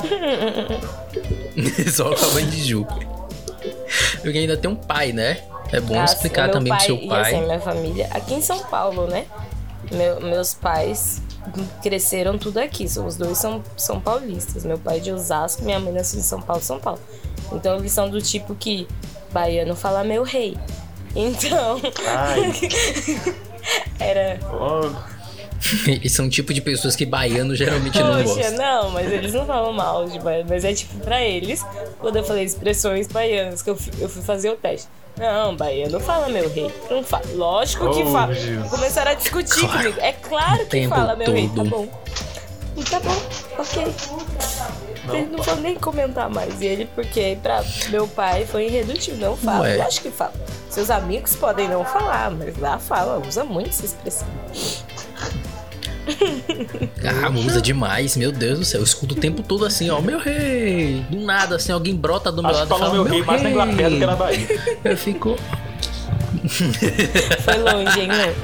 Só 1.90 2.14
com 2.14 2.24
a 2.26 2.28
mãe 2.34 2.46
de 2.46 2.62
Ju. 2.62 2.86
Porque 4.22 4.38
ainda 4.38 4.56
tem 4.56 4.70
um 4.70 4.76
pai, 4.76 5.12
né? 5.12 5.38
É 5.72 5.80
bom 5.80 5.94
Nossa, 5.94 6.14
explicar 6.14 6.44
meu 6.44 6.52
também 6.54 6.70
pro 6.70 6.78
pai, 6.78 6.86
seu 6.86 6.96
E 6.96 7.08
pai. 7.08 7.20
assim, 7.34 7.44
minha 7.46 7.60
família, 7.60 8.08
aqui 8.10 8.34
em 8.34 8.42
São 8.42 8.58
Paulo, 8.64 9.06
né? 9.06 9.26
Meu- 9.92 10.20
meus 10.20 10.52
pais 10.54 11.22
cresceram 11.82 12.36
tudo 12.38 12.58
aqui. 12.58 12.84
Os 12.84 13.16
dois 13.16 13.38
são, 13.38 13.62
são 13.76 14.00
paulistas. 14.00 14.64
Meu 14.64 14.78
pai 14.78 14.96
é 14.98 15.00
de 15.00 15.12
Osasco, 15.12 15.62
minha 15.64 15.78
mãe 15.80 15.92
nasceu 15.92 16.18
em 16.20 16.22
São 16.22 16.40
Paulo, 16.42 16.62
São 16.62 16.78
Paulo. 16.78 17.00
Então 17.52 17.76
eles 17.78 17.92
são 17.92 18.08
do 18.10 18.20
tipo 18.20 18.54
que 18.54 18.86
baiano 19.32 19.74
fala 19.76 20.04
meu 20.04 20.22
rei. 20.22 20.56
Então, 21.14 21.80
Ai, 22.06 22.52
era. 23.98 24.38
oh, 24.52 24.90
Eles 25.86 26.12
são 26.12 26.26
o 26.26 26.30
tipo 26.30 26.52
de 26.54 26.60
pessoas 26.60 26.96
que 26.96 27.04
baiano 27.04 27.54
geralmente 27.54 27.98
não 27.98 28.22
gosta. 28.22 28.50
não, 28.52 28.90
mas 28.90 29.10
eles 29.12 29.32
não 29.34 29.44
falam 29.46 29.72
mal 29.72 30.06
de 30.08 30.18
baiano. 30.18 30.46
Mas 30.48 30.64
é 30.64 30.72
tipo 30.72 30.98
pra 31.00 31.22
eles, 31.22 31.64
quando 31.98 32.16
eu 32.16 32.24
falei 32.24 32.44
expressões 32.44 33.06
baianas, 33.08 33.60
que 33.62 33.70
eu 33.70 33.76
fui, 33.76 33.92
eu 34.00 34.08
fui 34.08 34.22
fazer 34.22 34.50
o 34.50 34.56
teste. 34.56 34.88
Não, 35.18 35.54
baiano 35.56 36.00
fala 36.00 36.28
meu 36.28 36.48
rei. 36.50 36.72
Não 36.90 37.02
fala. 37.02 37.24
Lógico 37.34 37.90
que 37.92 38.02
Oh, 38.02 38.12
fala. 38.12 38.32
Jesus. 38.34 38.70
Começaram 38.70 39.10
a 39.10 39.14
discutir 39.14 39.60
Claro. 39.60 39.78
comigo. 39.78 40.00
É 40.00 40.12
claro 40.12 40.66
que 40.66 40.88
fala 40.88 41.14
meu 41.16 41.30
rei. 41.32 41.48
Tá 41.48 41.54
todo. 41.56 41.68
bom. 41.70 41.88
Tá 42.88 43.00
bom, 43.00 43.16
ok. 43.58 43.86
Não, 45.04 45.26
Não, 45.36 45.42
vou 45.42 45.56
nem 45.56 45.74
comentar 45.74 46.30
mais. 46.30 46.60
E 46.62 46.66
ele, 46.66 46.86
porque 46.94 47.36
pra 47.42 47.62
meu 47.90 48.06
pai 48.08 48.46
foi 48.46 48.66
irredutível. 48.66 49.30
Não 49.30 49.36
fala. 49.36 49.60
Ué. 49.62 49.76
Lógico 49.76 50.08
que 50.08 50.16
fala. 50.16 50.32
Seus 50.70 50.88
amigos 50.88 51.34
podem 51.36 51.68
não 51.68 51.84
falar, 51.84 52.30
mas 52.30 52.56
lá 52.58 52.78
fala. 52.78 53.20
Usa 53.26 53.44
muito 53.44 53.70
essa 53.70 53.84
expressão. 53.84 54.28
Ah, 57.04 57.30
usa 57.30 57.60
demais, 57.60 58.16
meu 58.16 58.30
Deus 58.32 58.58
do 58.58 58.64
céu. 58.64 58.80
Eu 58.80 58.84
escuto 58.84 59.14
o 59.14 59.18
tempo 59.18 59.42
todo 59.42 59.64
assim, 59.64 59.90
ó, 59.90 60.00
meu 60.00 60.18
rei. 60.18 61.04
Do 61.10 61.20
nada, 61.20 61.56
assim, 61.56 61.72
alguém 61.72 61.94
brota 61.94 62.30
do 62.30 62.42
meu 62.42 62.50
acho 62.50 62.60
lado 62.60 62.68
que 62.68 62.74
e 62.74 62.78
fala, 62.78 62.92
meu 62.92 63.04
rei 63.04 63.22
mais 63.22 63.42
na 63.42 63.50
Inglaterra 63.50 63.90
do 63.90 63.98
que 63.98 64.06
na 64.06 64.16
Bahia. 64.16 64.46
Eu 64.84 64.96
fico. 64.96 65.36
Foi 67.44 67.58
longe, 67.58 68.00
hein, 68.00 68.08
né? 68.08 68.34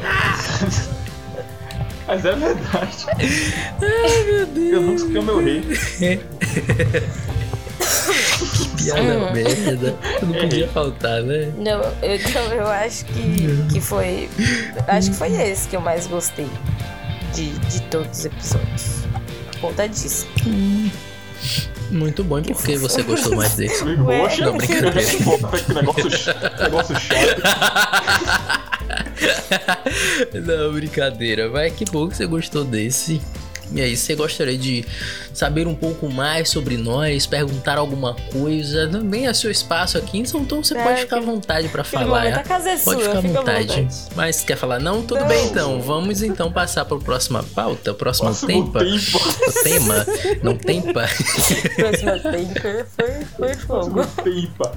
Mas 2.06 2.24
é 2.24 2.32
verdade. 2.32 3.06
Eu 4.70 4.80
nunca 4.80 4.94
escutei 4.94 5.20
o 5.20 5.24
meu 5.24 5.42
rei. 5.42 5.62
Piada 8.76 9.32
merda. 9.32 9.96
Não 10.22 10.32
podia 10.32 10.68
faltar, 10.68 11.22
né? 11.22 11.52
Não, 11.56 11.80
eu, 12.02 12.14
então 12.14 12.52
eu 12.52 12.66
acho 12.66 13.04
que, 13.06 13.72
que 13.72 13.80
foi. 13.80 14.28
Acho 14.86 15.10
que 15.10 15.16
foi 15.16 15.32
esse 15.32 15.68
que 15.68 15.76
eu 15.76 15.80
mais 15.80 16.06
gostei 16.06 16.48
de, 17.36 17.50
de 17.50 17.82
todos 17.82 18.18
os 18.18 18.24
episódios. 18.24 18.84
Por 19.52 19.60
conta 19.60 19.86
disso. 19.88 20.26
Muito 21.90 22.24
bom. 22.24 22.38
E 22.38 22.42
por 22.42 22.62
que 22.64 22.76
você 22.78 23.02
gostou 23.02 23.36
mais 23.36 23.54
desse? 23.54 23.84
Poxa, 23.84 24.46
Não, 24.46 24.56
brincadeira. 24.56 25.02
que 25.02 25.72
negócio, 25.74 26.34
negócio 26.58 27.00
chato. 27.00 27.42
Não, 30.34 30.72
brincadeira. 30.72 31.48
Vai, 31.48 31.70
que 31.70 31.84
bom 31.84 32.08
que 32.08 32.16
você 32.16 32.26
gostou 32.26 32.64
desse. 32.64 33.20
E 33.72 33.80
aí, 33.80 33.96
você 33.96 34.14
gostaria 34.14 34.56
de 34.56 34.84
saber 35.34 35.66
um 35.66 35.74
pouco 35.74 36.08
mais 36.08 36.48
sobre 36.48 36.76
nós, 36.76 37.26
perguntar 37.26 37.78
alguma 37.78 38.14
coisa? 38.32 38.88
Também 38.88 39.26
é 39.26 39.34
seu 39.34 39.50
espaço 39.50 39.98
aqui, 39.98 40.18
então 40.18 40.40
então 40.40 40.62
você 40.62 40.76
É, 40.76 40.82
pode 40.84 41.00
ficar 41.00 41.16
à 41.18 41.20
vontade 41.20 41.68
pra 41.68 41.82
Aquele 41.82 42.04
falar. 42.04 42.20
momento 42.20 42.36
a 42.38 42.42
casa 42.44 42.70
é 42.70 42.76
Pode 42.78 43.02
sua, 43.02 43.16
ficar 43.16 43.18
à 43.18 43.20
vontade. 43.40 43.66
vontade. 43.82 43.94
Mas 44.14 44.44
quer 44.44 44.56
falar 44.56 44.78
não? 44.78 45.02
Tudo 45.02 45.20
Não. 45.20 45.28
bem 45.28 45.46
então. 45.46 45.80
Vamos 45.82 46.22
então 46.22 46.52
passar 46.52 46.84
para 46.84 46.96
a 46.96 47.00
próxima 47.00 47.42
pauta, 47.42 47.92
próximo 47.92 48.26
Próximo 48.28 48.48
tempo. 48.48 48.78
tempo. 48.78 49.18
O 49.48 49.62
tema, 49.64 50.06
não 50.42 50.56
tempa. 50.56 51.04
Próxima 51.76 52.18
tempo 52.20 52.86
foi, 52.96 53.24
foi 53.36 53.54
fogo. 53.54 54.06
Tempo. 54.22 54.70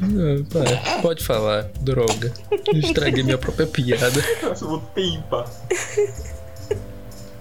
Não, 0.00 0.44
pá, 0.44 0.98
pode 1.02 1.22
falar, 1.22 1.68
droga. 1.80 2.32
Estraguei 2.74 3.22
minha 3.22 3.38
própria 3.38 3.66
piada. 3.66 4.22
Próximo 4.40 4.78
tempo. 4.94 5.44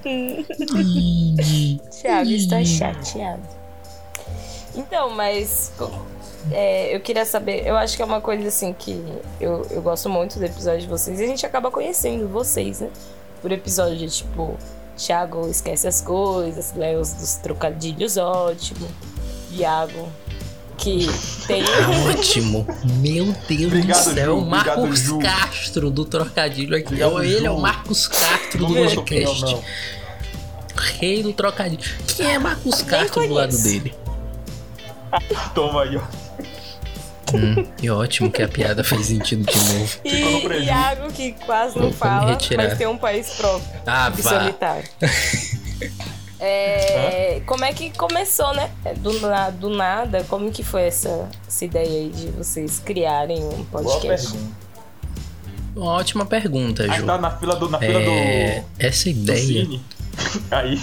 Thiago 1.92 2.30
está 2.30 2.64
chateado. 2.64 3.62
Então, 4.76 5.10
mas 5.10 5.72
é, 6.52 6.96
eu 6.96 7.00
queria 7.02 7.26
saber, 7.26 7.68
eu 7.68 7.76
acho 7.76 7.96
que 7.96 8.02
é 8.02 8.06
uma 8.06 8.22
coisa 8.22 8.48
assim 8.48 8.74
que 8.74 9.04
eu, 9.40 9.66
eu 9.70 9.82
gosto 9.82 10.10
muito 10.10 10.40
do 10.40 10.46
episódio 10.46 10.82
de 10.82 10.88
vocês 10.88 11.20
e 11.20 11.24
a 11.24 11.28
gente 11.28 11.46
acaba 11.46 11.70
conhecendo 11.70 12.28
vocês, 12.28 12.80
né? 12.80 12.90
Por 13.42 13.52
episódio 13.52 13.98
de 13.98 14.10
tipo, 14.10 14.58
Thiago 14.96 15.48
esquece 15.50 15.88
as 15.88 16.02
coisas, 16.02 16.74
Léo 16.76 17.00
dos 17.00 17.36
trocadilhos 17.36 18.18
ótimo, 18.18 18.88
Iago 19.52 20.08
que 20.82 21.08
tem 21.46 21.64
Ótimo. 22.10 22.68
Meu 23.00 23.26
Deus 23.48 23.66
Obrigado, 23.66 24.04
do 24.04 24.14
céu. 24.14 24.26
Ju. 24.26 24.38
o 24.38 24.46
Marcos 24.46 25.10
Obrigado. 25.10 25.40
Castro 25.40 25.92
do 25.92 26.06
trocadilho 26.06 26.76
aqui. 26.76 27.04
Obrigado, 27.04 27.24
Ele 27.24 27.36
é 27.38 27.50
Ju. 27.50 27.56
o 27.56 27.62
Marcos 27.62 28.08
Castro 28.08 28.66
do 28.66 28.78
é 28.78 28.96
podcast. 28.96 29.58
Rei 30.76 31.22
do 31.22 31.34
trocadilho. 31.34 31.84
Quem 32.08 32.34
é 32.34 32.40
Marcos 32.40 32.82
Castro 32.82 33.28
do 33.28 33.34
lado 33.34 33.58
dele? 33.62 33.94
Toma 35.54 35.84
aí, 35.84 35.98
ó. 35.98 36.02
Hum, 37.34 37.66
e 37.82 37.90
ótimo 37.90 38.30
que 38.30 38.42
a 38.42 38.48
piada 38.48 38.84
fez 38.84 39.06
sentido 39.06 39.50
de 39.50 39.58
novo. 39.58 40.00
E. 40.04 40.66
Iago 40.66 41.14
que 41.14 41.32
quase 41.46 41.78
não 41.78 41.84
Vou 41.84 41.94
fala, 41.94 42.38
mas 42.58 42.78
tem 42.78 42.88
um 42.88 42.98
país 42.98 43.30
próprio. 43.30 43.82
Ah, 43.86 44.10
vá. 44.10 44.40
solitário. 44.42 44.90
É, 46.44 47.42
como 47.46 47.64
é 47.64 47.72
que 47.72 47.92
começou, 47.92 48.52
né? 48.56 48.72
Do, 48.98 49.20
na- 49.20 49.50
do 49.52 49.70
nada, 49.70 50.24
como 50.28 50.52
que 50.52 50.64
foi 50.64 50.84
essa, 50.84 51.30
essa 51.48 51.66
ideia 51.66 51.88
aí 51.88 52.10
de 52.10 52.28
vocês 52.32 52.80
criarem 52.84 53.44
um 53.44 53.64
podcast? 53.66 54.28
pergunta. 54.32 54.62
Ótima 55.74 56.26
pergunta, 56.26 56.84
Aí 56.92 57.00
Ju. 57.00 57.06
tá 57.06 57.18
na 57.18 57.32
fila 57.38 57.56
do, 57.56 57.70
na 57.70 57.80
fila 57.80 58.00
É, 58.02 58.60
do, 58.60 58.66
essa 58.80 59.04
do 59.06 59.10
ideia. 59.12 59.38
cine. 59.40 59.82
Aí, 60.50 60.76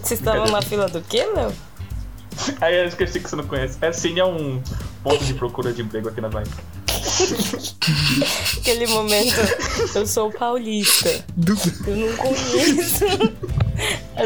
Vocês 0.00 0.20
estavam 0.20 0.46
na 0.46 0.62
fila 0.62 0.88
do 0.88 1.02
quê, 1.02 1.26
Léo? 1.26 1.52
aí 2.60 2.76
eu 2.76 2.86
esqueci 2.86 3.18
que 3.20 3.28
você 3.28 3.36
não 3.36 3.46
conhece. 3.46 3.76
É, 3.80 3.92
cine 3.92 4.20
é 4.20 4.24
um 4.24 4.62
ponto 5.02 5.24
de 5.24 5.34
procura 5.34 5.72
de 5.72 5.82
emprego 5.82 6.08
aqui 6.08 6.20
na 6.20 6.28
Bahia. 6.28 6.46
Aquele 8.58 8.86
momento, 8.86 9.34
eu 9.94 10.06
sou 10.06 10.30
paulista. 10.32 11.24
Eu 11.86 11.96
não 11.96 12.16
conheço 12.16 13.04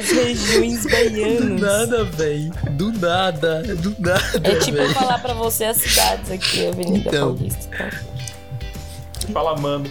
as 0.00 0.11
regiões 0.11 0.83
Do 0.83 0.90
baianas. 0.90 1.61
nada, 1.61 2.04
véi. 2.04 2.50
Do 2.73 2.92
nada. 2.92 3.62
Do 3.76 3.95
nada, 3.99 4.40
É 4.45 4.54
tipo 4.57 4.76
véi. 4.76 4.92
falar 4.95 5.19
pra 5.19 5.35
você 5.35 5.64
as 5.64 5.76
cidades 5.78 6.30
aqui, 6.30 6.66
Avenida 6.66 7.09
Então. 7.09 7.37
Paulista. 7.37 7.69
Então. 9.19 9.33
Fala, 9.33 9.57
mano. 9.59 9.90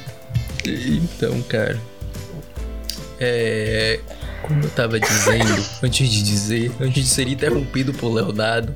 Então, 0.65 1.41
cara. 1.43 1.79
É. 3.19 3.99
Como 4.41 4.63
eu 4.63 4.69
tava 4.69 4.99
dizendo, 4.99 5.65
antes 5.83 6.09
de 6.09 6.23
dizer, 6.23 6.71
antes 6.79 7.03
de 7.03 7.09
ser 7.09 7.27
interrompido 7.27 7.93
por 7.93 8.13
Leonardo, 8.13 8.73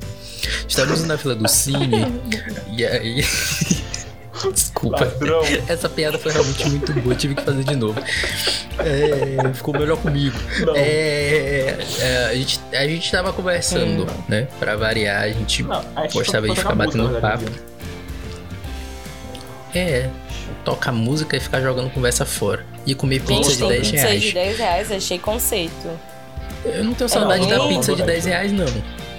estávamos 0.68 1.04
na 1.04 1.16
fila 1.16 1.34
do 1.34 1.48
cine 1.48 2.06
e 2.76 2.84
aí. 2.84 3.24
Desculpa. 4.52 5.04
Ladrão. 5.04 5.42
Essa 5.68 5.88
piada 5.88 6.18
foi 6.18 6.32
realmente 6.32 6.68
muito 6.68 6.92
boa, 6.94 7.14
tive 7.14 7.34
que 7.34 7.42
fazer 7.42 7.64
de 7.64 7.76
novo. 7.76 8.00
É, 8.78 9.52
ficou 9.54 9.72
melhor 9.78 9.96
comigo. 9.98 10.36
Não. 10.60 10.74
É, 10.76 11.76
é, 12.00 12.26
a, 12.30 12.34
gente, 12.34 12.60
a 12.72 12.86
gente 12.86 13.10
tava 13.10 13.32
conversando, 13.32 14.06
né? 14.28 14.48
Pra 14.58 14.76
variar, 14.76 15.22
a 15.22 15.28
gente 15.28 15.62
Não, 15.62 15.84
a 15.96 16.02
gente 16.02 16.14
gostava 16.14 16.48
de 16.48 16.54
ficar 16.56 16.74
música, 16.74 16.98
batendo 16.98 17.12
verdade, 17.12 17.44
papo. 17.44 17.56
né? 17.56 17.74
É, 19.74 20.08
toca 20.64 20.92
música 20.92 21.36
e 21.36 21.40
ficar 21.40 21.60
jogando 21.60 21.90
conversa 21.90 22.24
fora. 22.24 22.64
E 22.86 22.94
comer 22.94 23.20
pizza 23.20 23.50
Gente, 23.50 23.52
de 23.52 23.58
tem 23.58 23.68
10 23.68 23.90
pizza 23.90 24.06
reais. 24.06 24.22
de 24.22 24.32
10 24.32 24.58
reais, 24.58 24.92
achei 24.92 25.18
conceito. 25.18 25.90
Eu 26.64 26.84
não 26.84 26.94
tenho 26.94 27.08
saudade 27.08 27.42
não, 27.42 27.48
da 27.48 27.58
não, 27.58 27.68
pizza 27.68 27.90
não, 27.90 27.96
de 27.96 28.02
não. 28.02 28.06
10 28.06 28.24
reais, 28.26 28.52
não. 28.52 28.66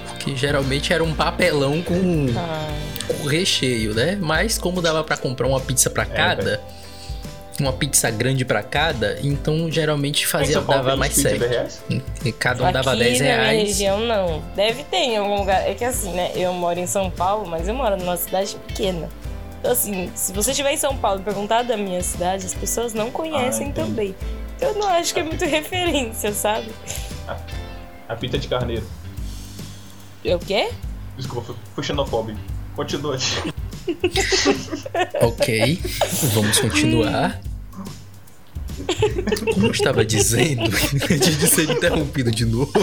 Porque 0.10 0.36
geralmente 0.36 0.94
era 0.94 1.04
um 1.04 1.14
papelão 1.14 1.82
com, 1.82 2.28
Ah, 2.38 2.68
com 3.08 3.28
recheio, 3.28 3.94
né? 3.94 4.18
Mas 4.22 4.58
como 4.58 4.82
dava 4.82 5.04
pra 5.04 5.18
comprar 5.18 5.48
uma 5.48 5.60
pizza 5.60 5.90
pra 5.90 6.06
cada, 6.06 6.62
uma 7.60 7.72
pizza 7.74 8.10
grande 8.12 8.44
pra 8.44 8.62
cada, 8.62 9.18
então 9.24 9.72
geralmente 9.72 10.28
fazia 10.28 10.60
dava 10.62 10.96
mais 10.98 11.14
certo. 11.14 11.40
10 11.40 11.52
reais? 11.52 11.84
E 12.26 12.32
Cada 12.32 12.68
um 12.68 12.72
dava 12.72 12.92
aqui 12.92 13.00
10 13.04 13.20
na 13.20 13.24
minha 13.26 13.36
reais. 13.38 13.68
região 13.70 14.00
não. 14.02 14.44
Deve 14.56 14.84
ter 14.84 14.98
em 14.98 15.18
algum 15.18 15.40
lugar. 15.40 15.68
É 15.68 15.74
que 15.74 15.86
assim, 15.86 16.12
né? 16.12 16.32
Eu 16.36 16.52
moro 16.54 16.80
em 16.80 16.88
São 16.88 17.10
Paulo, 17.10 17.48
mas 17.48 17.68
eu 17.68 17.74
moro 17.74 17.96
numa 17.98 18.18
cidade 18.18 18.56
pequena. 18.68 19.08
Então, 19.60 19.72
assim, 19.72 20.12
se 20.14 20.32
você 20.34 20.52
estiver 20.52 20.74
em 20.74 20.78
São 20.78 20.96
Paulo 20.98 21.22
e 21.22 21.24
perguntar 21.24 21.64
da 21.64 21.76
minha 21.76 22.02
cidade, 22.04 22.46
as 22.46 22.54
pessoas 22.54 22.94
não 22.94 23.10
conhecem 23.10 23.70
Ah, 23.70 23.74
também. 23.74 24.14
Então, 24.58 24.70
eu 24.70 24.76
não 24.78 24.88
acho 24.90 25.14
que 25.14 25.20
é 25.20 25.24
muito 25.24 25.44
referência, 25.46 26.32
sabe? 26.34 26.70
A 28.08 28.16
pizza 28.16 28.38
de 28.38 28.48
carneiro. 28.48 28.86
É 30.24 30.36
o 30.36 30.40
quê? 30.40 30.70
Desculpa, 31.18 31.48
fui- 31.48 31.56
fui 31.74 31.84
xenofóbico. 31.84 32.40
Continua. 32.76 33.18
Ok, 35.22 35.80
vamos 36.34 36.60
continuar. 36.60 37.42
Como 39.54 39.68
eu 39.68 39.72
estava 39.72 40.04
dizendo, 40.04 40.64
antes 41.10 41.40
de 41.40 41.48
ser 41.48 41.70
interrompido 41.70 42.32
de 42.32 42.46
novo, 42.46 42.74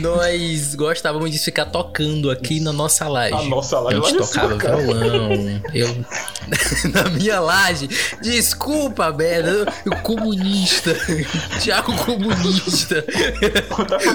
nós 0.00 0.74
gostávamos 0.74 1.30
de 1.30 1.38
ficar 1.38 1.66
tocando 1.66 2.30
aqui 2.30 2.60
na 2.60 2.72
nossa 2.72 3.08
laje. 3.08 3.34
A 3.34 3.42
nossa 3.44 3.76
A 3.76 3.80
live 3.80 4.00
gente 4.06 4.14
olha 4.16 4.26
tocava 4.26 4.56
cara. 4.56 4.76
violão. 4.76 5.62
Eu. 5.74 6.04
Na 6.92 7.04
minha 7.10 7.40
laje. 7.40 7.88
Desculpa. 8.20 9.14
Eu 9.84 9.96
comunista. 10.02 10.94
Thiago 11.62 11.94
comunista. 12.04 13.04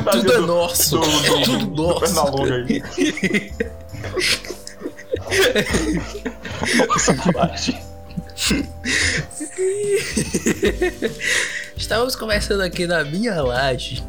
A 0.05 0.11
Tudo 0.11 0.33
é 0.33 0.39
nosso. 0.39 0.97
do- 0.99 1.05
do- 1.05 1.41
Tudo 1.43 1.65
do 1.67 1.83
nosso. 1.83 2.13
Nossa, 6.87 7.15
laje. 7.35 7.77
Estávamos 11.75 12.15
conversando 12.15 12.61
aqui 12.61 12.85
na 12.87 13.03
minha 13.03 13.41
laje. 13.41 14.03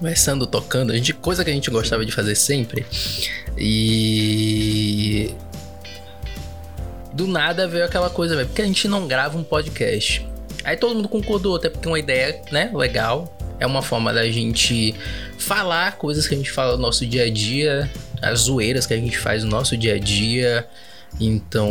Conversando, 0.00 0.46
tocando, 0.46 0.92
a 0.92 0.96
gente, 0.96 1.12
coisa 1.12 1.44
que 1.44 1.50
a 1.50 1.52
gente 1.52 1.70
gostava 1.70 2.06
de 2.06 2.10
fazer 2.10 2.34
sempre. 2.34 2.86
E. 3.58 5.34
Do 7.12 7.26
nada 7.26 7.68
veio 7.68 7.84
aquela 7.84 8.08
coisa, 8.08 8.34
velho, 8.34 8.48
porque 8.48 8.62
a 8.62 8.66
gente 8.66 8.88
não 8.88 9.06
grava 9.06 9.36
um 9.36 9.44
podcast. 9.44 10.26
Aí 10.64 10.74
todo 10.74 10.94
mundo 10.94 11.06
concordou, 11.06 11.56
até 11.56 11.68
porque 11.68 11.86
é 11.86 11.90
uma 11.90 11.98
ideia, 11.98 12.40
né, 12.50 12.70
legal. 12.74 13.36
É 13.58 13.66
uma 13.66 13.82
forma 13.82 14.10
da 14.10 14.26
gente 14.30 14.94
falar 15.36 15.98
coisas 15.98 16.26
que 16.26 16.34
a 16.34 16.38
gente 16.38 16.50
fala 16.50 16.76
no 16.76 16.82
nosso 16.82 17.04
dia 17.04 17.24
a 17.24 17.30
dia, 17.30 17.90
as 18.22 18.40
zoeiras 18.40 18.86
que 18.86 18.94
a 18.94 18.96
gente 18.96 19.18
faz 19.18 19.44
no 19.44 19.50
nosso 19.50 19.76
dia 19.76 19.96
a 19.96 19.98
dia. 19.98 20.66
Então, 21.20 21.70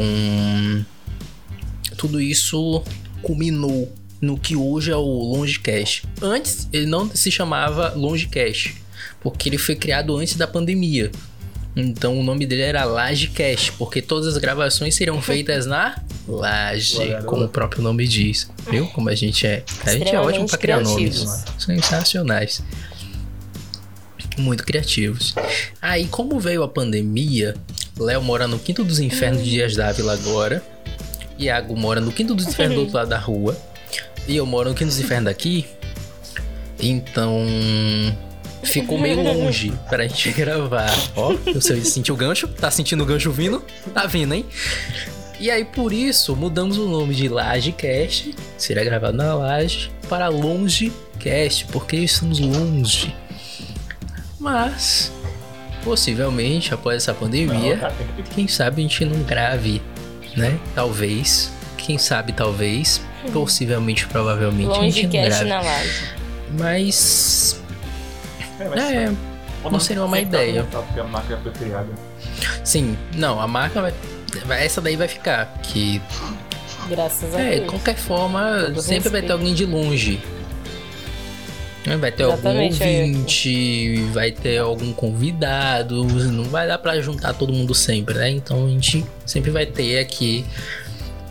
tudo 1.98 2.22
isso 2.22 2.84
culminou 3.24 3.92
no 4.22 4.38
que 4.38 4.56
hoje 4.56 4.92
é 4.92 4.96
o 4.96 5.02
Longecast. 5.02 6.04
Antes 6.22 6.68
ele 6.72 6.86
não 6.86 7.10
se 7.10 7.32
chamava 7.32 7.94
Longecast, 7.96 8.76
porque 9.22 9.50
ele 9.50 9.58
foi 9.58 9.76
criado 9.76 10.16
antes 10.16 10.36
da 10.36 10.48
pandemia. 10.48 11.12
Então 11.76 12.20
o 12.20 12.24
nome 12.24 12.46
dele 12.46 12.64
era 12.64 12.84
Lagecast, 12.84 13.74
porque 13.74 14.02
todas 14.02 14.28
as 14.28 14.38
gravações 14.38 14.96
seriam 14.96 15.22
feitas 15.22 15.66
na 15.66 16.02
laje, 16.28 16.98
Olha, 16.98 17.24
como 17.24 17.46
o 17.46 17.50
próprio 17.50 17.82
nome 17.82 18.08
diz. 18.08 18.50
Viu 18.70 18.88
como 18.88 19.10
a 19.10 19.16
gente 19.16 19.48
é? 19.48 19.64
A 19.86 19.92
gente 19.92 20.14
é 20.14 20.20
ótimo 20.20 20.48
pra 20.48 20.58
criar 20.58 20.82
nomes. 20.82 20.96
criativos. 20.96 21.44
Sensacionais. 21.58 22.62
Muito 24.38 24.64
criativos. 24.64 25.36
Aí, 25.82 26.08
como 26.08 26.40
veio 26.40 26.64
a 26.64 26.68
pandemia, 26.68 27.56
Léo 27.98 28.22
mora 28.22 28.48
no 28.48 28.58
Quinto 28.58 28.84
dos 28.84 29.00
Infernos 29.00 29.44
de 29.44 29.50
Dias 29.50 29.76
Dávila 29.76 30.14
agora. 30.14 30.64
Iago 31.38 31.76
mora 31.76 32.00
no 32.00 32.12
Quinto 32.12 32.34
dos 32.34 32.48
Infernos 32.48 32.76
do 32.76 32.82
outro 32.82 32.96
lado 32.96 33.10
da 33.10 33.18
rua. 33.18 33.58
E 34.30 34.36
eu 34.38 34.46
moro 34.46 34.70
no 34.70 34.76
Quinto 34.76 34.90
dos 34.90 35.00
Infernos 35.00 35.26
daqui. 35.26 35.66
Então. 36.80 37.46
Ficou 38.64 38.98
meio 39.00 39.22
longe 39.24 39.74
pra 39.90 40.08
gente 40.08 40.32
gravar. 40.38 40.90
Ó, 41.16 41.34
você 41.54 41.84
sentiu 41.84 42.14
o 42.14 42.18
gancho? 42.18 42.48
Tá 42.48 42.70
sentindo 42.70 43.04
o 43.04 43.06
gancho 43.06 43.32
vindo? 43.32 43.64
Tá 43.94 44.06
vindo, 44.06 44.34
hein? 44.34 44.46
E 45.40 45.50
aí, 45.50 45.64
por 45.66 45.92
isso, 45.94 46.36
mudamos 46.36 46.78
o 46.78 46.88
nome 46.90 47.16
de 47.16 47.30
LajeCast, 47.30 48.36
seria 48.58 48.84
gravado 48.84 49.16
na 49.16 49.34
Laje, 49.34 49.90
para 50.10 50.28
LongeCast, 50.28 51.66
porque 51.72 51.96
estamos 51.96 52.40
longe. 52.40 53.16
Mas, 54.38 55.12
possivelmente, 55.84 56.74
após 56.74 56.98
essa 56.98 57.14
pandemia, 57.14 57.78
que- 58.18 58.24
quem 58.36 58.48
sabe 58.50 58.82
a 58.82 58.84
gente 58.84 59.06
não 59.06 59.24
grave, 59.24 59.82
né? 60.36 60.60
Talvez. 60.76 61.52
Quem 61.78 61.98
sabe, 61.98 62.34
talvez. 62.34 63.02
Possivelmente, 63.34 64.08
provavelmente, 64.08 64.70
a 64.72 64.82
gente 64.84 65.04
não 65.08 65.12
Longecast 65.14 65.44
grave. 65.46 65.50
na 65.50 65.62
laje. 65.62 66.04
Mas. 66.58 67.62
É, 68.60 68.68
mas 68.70 68.80
É, 68.80 69.12
não 69.70 69.80
seria 69.80 70.04
uma 70.04 70.16
tá 70.18 70.22
ideia. 70.22 70.62
voltado, 70.64 70.86
Porque 70.86 71.00
a 71.00 71.04
marca 71.04 71.36
já 71.36 71.42
foi 71.42 71.52
criada. 71.52 71.88
sim. 72.64 72.98
Não, 73.16 73.40
a 73.40 73.48
marca 73.48 73.82
vai. 73.82 73.94
Essa 74.64 74.80
daí 74.82 74.96
vai 74.96 75.08
ficar. 75.08 75.46
Que 75.64 76.02
Graças 76.90 77.36
a 77.36 77.40
É, 77.42 77.50
de 77.52 77.56
Deus. 77.60 77.70
qualquer 77.72 77.96
forma, 77.96 78.64
Todo 78.68 78.82
sempre 78.82 79.10
vai 79.10 79.22
ter 79.22 79.28
respeito. 79.28 79.32
alguém 79.34 79.54
de 79.54 79.66
longe. 79.66 80.20
Né, 81.86 81.96
Vai 81.98 82.12
ter 82.12 82.24
algum 82.24 82.36
Exatamente, 82.36 82.84
é. 82.84 83.02
ouvinte, 83.02 84.02
vai 84.12 84.32
ter 84.32 84.58
algum 84.58 84.92
convidado, 84.92 86.04
não 86.04 86.44
vai 86.44 86.68
dar 86.68 86.78
pra 86.78 87.00
juntar 87.00 87.34
todo 87.34 87.54
mundo 87.54 87.74
sempre, 87.74 88.16
né? 88.16 88.30
Então 88.32 88.66
a 88.66 88.70
gente 88.70 89.06
sempre 89.26 89.50
vai 89.50 89.66
ter 89.66 89.98
aqui 90.00 90.46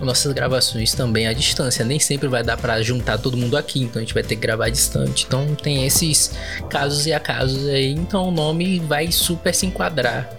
nossas 0.00 0.33
gravações 0.33 0.93
também 0.93 1.26
à 1.26 1.33
distância. 1.33 1.85
Nem 1.85 1.99
sempre 1.99 2.28
vai 2.28 2.43
dar 2.43 2.57
pra 2.57 2.81
juntar 2.83 3.19
todo 3.19 3.37
mundo 3.37 3.57
aqui, 3.57 3.81
então 3.83 4.00
a 4.00 4.05
gente 4.05 4.14
vai 4.14 4.23
ter 4.23 4.37
que 4.37 4.43
gravar 4.43 4.69
distante. 4.69 5.25
Então 5.26 5.55
tem 5.55 5.87
esses 5.87 6.33
casos 6.69 7.07
e 7.07 7.12
acasos 7.12 7.67
aí, 7.69 7.93
então 7.93 8.28
o 8.28 8.31
nome 8.31 8.78
vai 8.81 9.11
super 9.11 9.55
se 9.55 9.67
enquadrar. 9.67 10.31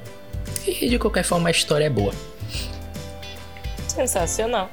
E 0.66 0.90
de 0.90 1.00
qualquer 1.00 1.24
forma 1.24 1.50
a 1.50 1.52
história 1.52 1.86
é 1.86 1.90
boa. 1.90 2.14
Sensacional. 3.88 4.70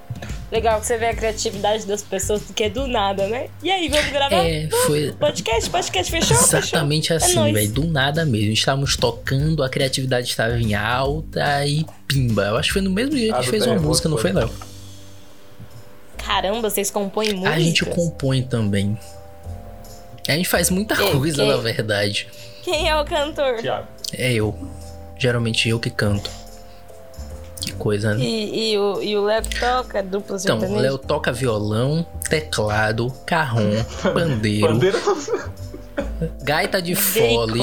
Legal 0.50 0.78
que 0.80 0.86
você 0.86 0.96
vê 0.96 1.06
a 1.06 1.14
criatividade 1.14 1.86
das 1.86 2.02
pessoas, 2.02 2.42
porque 2.42 2.64
é 2.64 2.70
do 2.70 2.86
nada, 2.86 3.26
né? 3.26 3.48
E 3.60 3.70
aí, 3.70 3.88
vamos 3.88 4.12
gravar? 4.12 4.46
É, 4.46 4.68
foi 4.86 5.12
Podcast, 5.18 5.68
podcast, 5.68 6.10
fechou? 6.12 6.36
Exatamente 6.36 7.08
fechou. 7.08 7.26
assim, 7.26 7.50
é 7.50 7.52
velho. 7.52 7.72
Do 7.72 7.84
nada 7.84 8.24
mesmo. 8.24 8.52
Estávamos 8.52 8.96
tocando, 8.96 9.64
a 9.64 9.68
criatividade 9.68 10.28
estava 10.28 10.56
em 10.56 10.74
alta 10.74 11.66
e 11.66 11.84
pimba. 12.06 12.44
Eu 12.44 12.56
acho 12.56 12.68
que 12.68 12.74
foi 12.74 12.82
no 12.82 12.90
mesmo 12.90 13.16
dia 13.16 13.26
que 13.26 13.32
a 13.32 13.36
gente 13.38 13.46
do 13.46 13.50
fez 13.50 13.66
uma 13.66 13.76
música, 13.76 14.08
não 14.08 14.16
foi, 14.16 14.32
foi. 14.32 14.42
Léo? 14.42 14.75
Caramba, 16.26 16.68
vocês 16.68 16.90
compõem 16.90 17.32
músicas? 17.34 17.54
A 17.54 17.58
gente 17.60 17.84
compõe 17.86 18.42
também. 18.42 18.98
A 20.28 20.32
gente 20.32 20.48
faz 20.48 20.70
muita 20.70 21.00
Ei, 21.00 21.12
coisa, 21.12 21.36
quem- 21.42 21.48
na 21.48 21.56
verdade. 21.58 22.28
Quem 22.64 22.88
é 22.88 23.00
o 23.00 23.04
cantor? 23.04 23.58
Tiago. 23.60 23.86
É 24.12 24.32
eu. 24.32 24.54
Geralmente 25.16 25.68
eu 25.68 25.78
que 25.78 25.88
canto. 25.90 26.28
Que 27.60 27.72
coisa, 27.72 28.14
né? 28.14 28.22
E, 28.24 28.72
e 28.72 28.78
o, 28.78 29.02
e 29.02 29.16
o 29.16 29.24
Léo 29.24 29.42
toca 29.58 30.02
dupla 30.02 30.36
Então, 30.40 30.58
o? 30.58 30.76
Léo 30.76 30.98
toca 30.98 31.32
violão, 31.32 32.04
teclado, 32.28 33.12
carrom, 33.24 33.70
pandeiro, 34.14 34.68
Bandeira. 34.68 34.98
gaita 36.42 36.80
de 36.82 36.94
fole. 36.94 37.60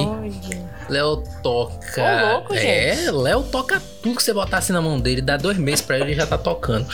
Léo 0.89 1.23
toca. 1.41 2.01
Ô, 2.01 2.33
louco, 2.33 2.53
é. 2.53 3.09
Léo 3.11 3.43
toca 3.43 3.81
tudo 4.01 4.15
que 4.15 4.23
você 4.23 4.33
botasse 4.33 4.71
na 4.73 4.81
mão 4.81 4.99
dele, 4.99 5.21
dá 5.21 5.37
dois 5.37 5.57
meses 5.57 5.81
pra 5.81 5.95
ele 5.97 6.05
ele 6.11 6.15
já 6.15 6.25
tá 6.27 6.37
tocando. 6.37 6.85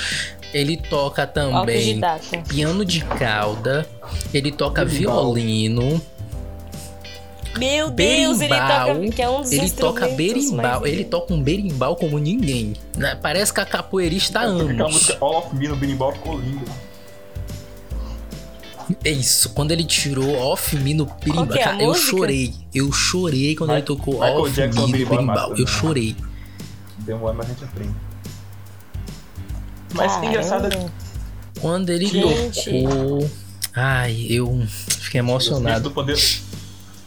Ele 0.53 0.77
toca 0.77 1.27
também 1.27 2.01
piano 2.47 2.83
de 2.83 3.03
cauda, 3.05 3.87
ele 4.33 4.51
toca 4.51 4.83
Berimbau. 4.83 5.33
violino, 5.33 6.01
Meu 7.57 7.91
Deus, 7.91 8.41
ele 8.41 8.49
berimbau, 8.49 8.95
toca. 8.95 9.09
Que 9.11 9.21
é 9.21 9.29
um 9.29 9.41
dos 9.41 9.51
ele 9.51 9.69
toca 9.69 10.07
berimbau, 10.07 10.87
ele 10.87 11.03
toca 11.03 11.33
um 11.33 11.41
berimbau 11.43 11.95
como 11.95 12.17
ninguém. 12.17 12.73
né? 12.97 13.15
Parece 13.21 13.53
que 13.53 13.59
a 13.61 13.65
capoeirista 13.65 14.39
há 14.39 14.43
Aquela 14.45 14.89
música 14.89 15.17
All 15.21 15.37
of 15.37 15.55
Me 15.55 15.67
no 15.67 15.75
Binimbal 15.75 16.13
ficou 16.13 16.39
lindo. 16.39 16.65
É 19.05 19.11
isso, 19.11 19.49
quando 19.51 19.69
ele 19.71 19.83
tirou 19.83 20.35
Off 20.35 20.75
Me 20.75 20.95
no 20.95 21.05
berimbau, 21.05 21.55
é 21.55 21.61
a 21.61 21.63
cara, 21.63 21.83
eu 21.83 21.93
chorei. 21.93 22.55
Eu 22.73 22.91
chorei 22.91 23.55
quando 23.55 23.69
Mi- 23.69 23.75
ele 23.77 23.83
tocou 23.85 24.15
Michael 24.15 24.39
Off 24.41 24.51
Jackson, 24.51 24.79
Me 24.79 24.85
no 24.87 24.91
berimbau 24.91 25.13
é 25.13 25.17
berimbau. 25.27 25.49
Eu 25.51 25.65
né? 25.65 25.67
chorei. 25.67 26.15
Demora, 26.97 27.33
mas 27.35 27.45
a 27.45 27.49
gente 27.49 27.63
aprende. 27.65 27.93
Mas 29.93 30.07
Caramba. 30.11 30.27
engraçado 30.27 30.91
Quando 31.59 31.89
ele 31.89 32.05
Gente. 32.07 32.83
tocou. 32.83 33.29
Ai, 33.75 34.27
eu 34.29 34.65
fiquei 34.99 35.19
emocionado. 35.19 35.89
do 35.89 35.91
pandeiro. 35.91 36.19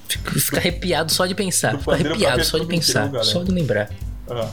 Fico, 0.09 0.38
fico 0.38 0.57
arrepiado 0.57 1.11
só 1.11 1.27
de 1.27 1.35
pensar. 1.35 1.73
Fico 1.73 1.85
pra 1.85 1.95
arrepiado 1.95 2.45
só 2.45 2.59
de 2.59 2.66
pensar. 2.66 3.11
Só 3.25 3.42
de 3.42 3.51
lembrar. 3.51 3.90
Ah, 4.31 4.49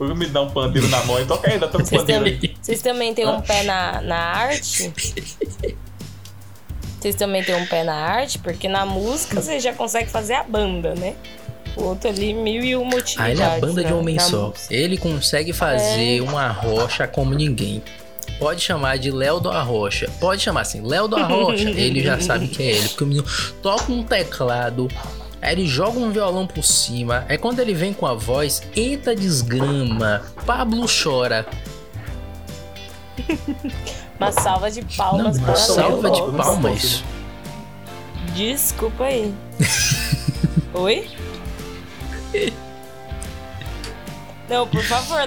eu 0.00 0.14
me 0.14 0.26
dar 0.26 0.42
um 0.42 0.50
pandeiro 0.50 0.88
na 0.88 1.02
mão 1.04 1.20
e 1.20 1.24
toca 1.24 1.50
aí, 1.50 1.58
dá 1.58 1.66
todo 1.66 1.84
Vocês 1.84 2.00
pandeiro 2.00 2.24
também, 2.24 2.38
aí. 2.42 2.56
vocês 2.62 2.82
também 2.82 3.14
têm 3.14 3.26
um 3.26 3.40
pé 3.40 3.62
na, 3.64 4.00
na 4.02 4.16
arte? 4.16 4.92
Vocês 7.00 7.14
também 7.14 7.44
têm 7.44 7.54
um 7.54 7.64
pé 7.66 7.84
na 7.84 7.94
arte? 7.94 8.40
Porque 8.40 8.68
na 8.68 8.84
música 8.84 9.40
você 9.40 9.60
já 9.60 9.72
consegue 9.72 10.10
fazer 10.10 10.34
a 10.34 10.42
banda, 10.42 10.96
né? 10.96 11.14
O 11.78 11.84
outro 11.84 12.08
ali, 12.10 12.34
mil 12.34 12.62
e 12.64 12.74
uma 12.74 12.94
Ah, 12.94 12.98
utilidades. 12.98 13.32
ele 13.38 13.42
é 13.42 13.56
a 13.56 13.60
banda 13.60 13.84
de 13.84 13.90
na- 13.90 13.96
homem 13.96 14.18
só. 14.18 14.48
música. 14.48 14.74
Ele 14.74 14.96
consegue 14.96 15.52
fazer 15.52 16.20
uma 16.22 16.48
rocha 16.48 17.06
como 17.06 17.32
ninguém. 17.34 17.82
Pode 18.38 18.60
chamar 18.60 18.98
de 18.98 19.10
Léo 19.10 19.40
do 19.40 19.48
Arrocha. 19.50 20.08
Pode 20.20 20.42
chamar 20.42 20.60
assim, 20.62 20.80
Léo 20.86 21.08
do 21.08 21.16
Arrocha. 21.16 21.68
ele 21.70 22.02
já 22.02 22.20
sabe 22.20 22.48
que 22.48 22.62
é 22.62 22.66
ele. 22.76 22.88
Porque 22.88 23.04
o 23.04 23.06
menino 23.06 23.26
toca 23.62 23.90
um 23.92 24.02
teclado. 24.02 24.88
Aí 25.40 25.52
ele 25.52 25.66
joga 25.66 25.98
um 25.98 26.10
violão 26.10 26.46
por 26.46 26.64
cima. 26.64 27.24
Aí 27.28 27.38
quando 27.38 27.60
ele 27.60 27.72
vem 27.74 27.92
com 27.92 28.06
a 28.06 28.14
voz, 28.14 28.60
eita 28.76 29.14
desgrama. 29.14 30.22
Pablo 30.44 30.84
chora. 30.86 31.46
Uma 34.18 34.32
salva 34.32 34.68
de 34.70 34.82
palmas 34.96 35.38
Não, 35.38 35.44
uma 35.44 35.54
salva 35.56 36.10
de 36.10 36.20
palmas. 36.36 37.04
Desculpa 38.34 39.04
aí. 39.04 39.32
Oi? 40.74 41.08
Não, 44.48 44.66
por 44.66 44.82
favor, 44.82 45.20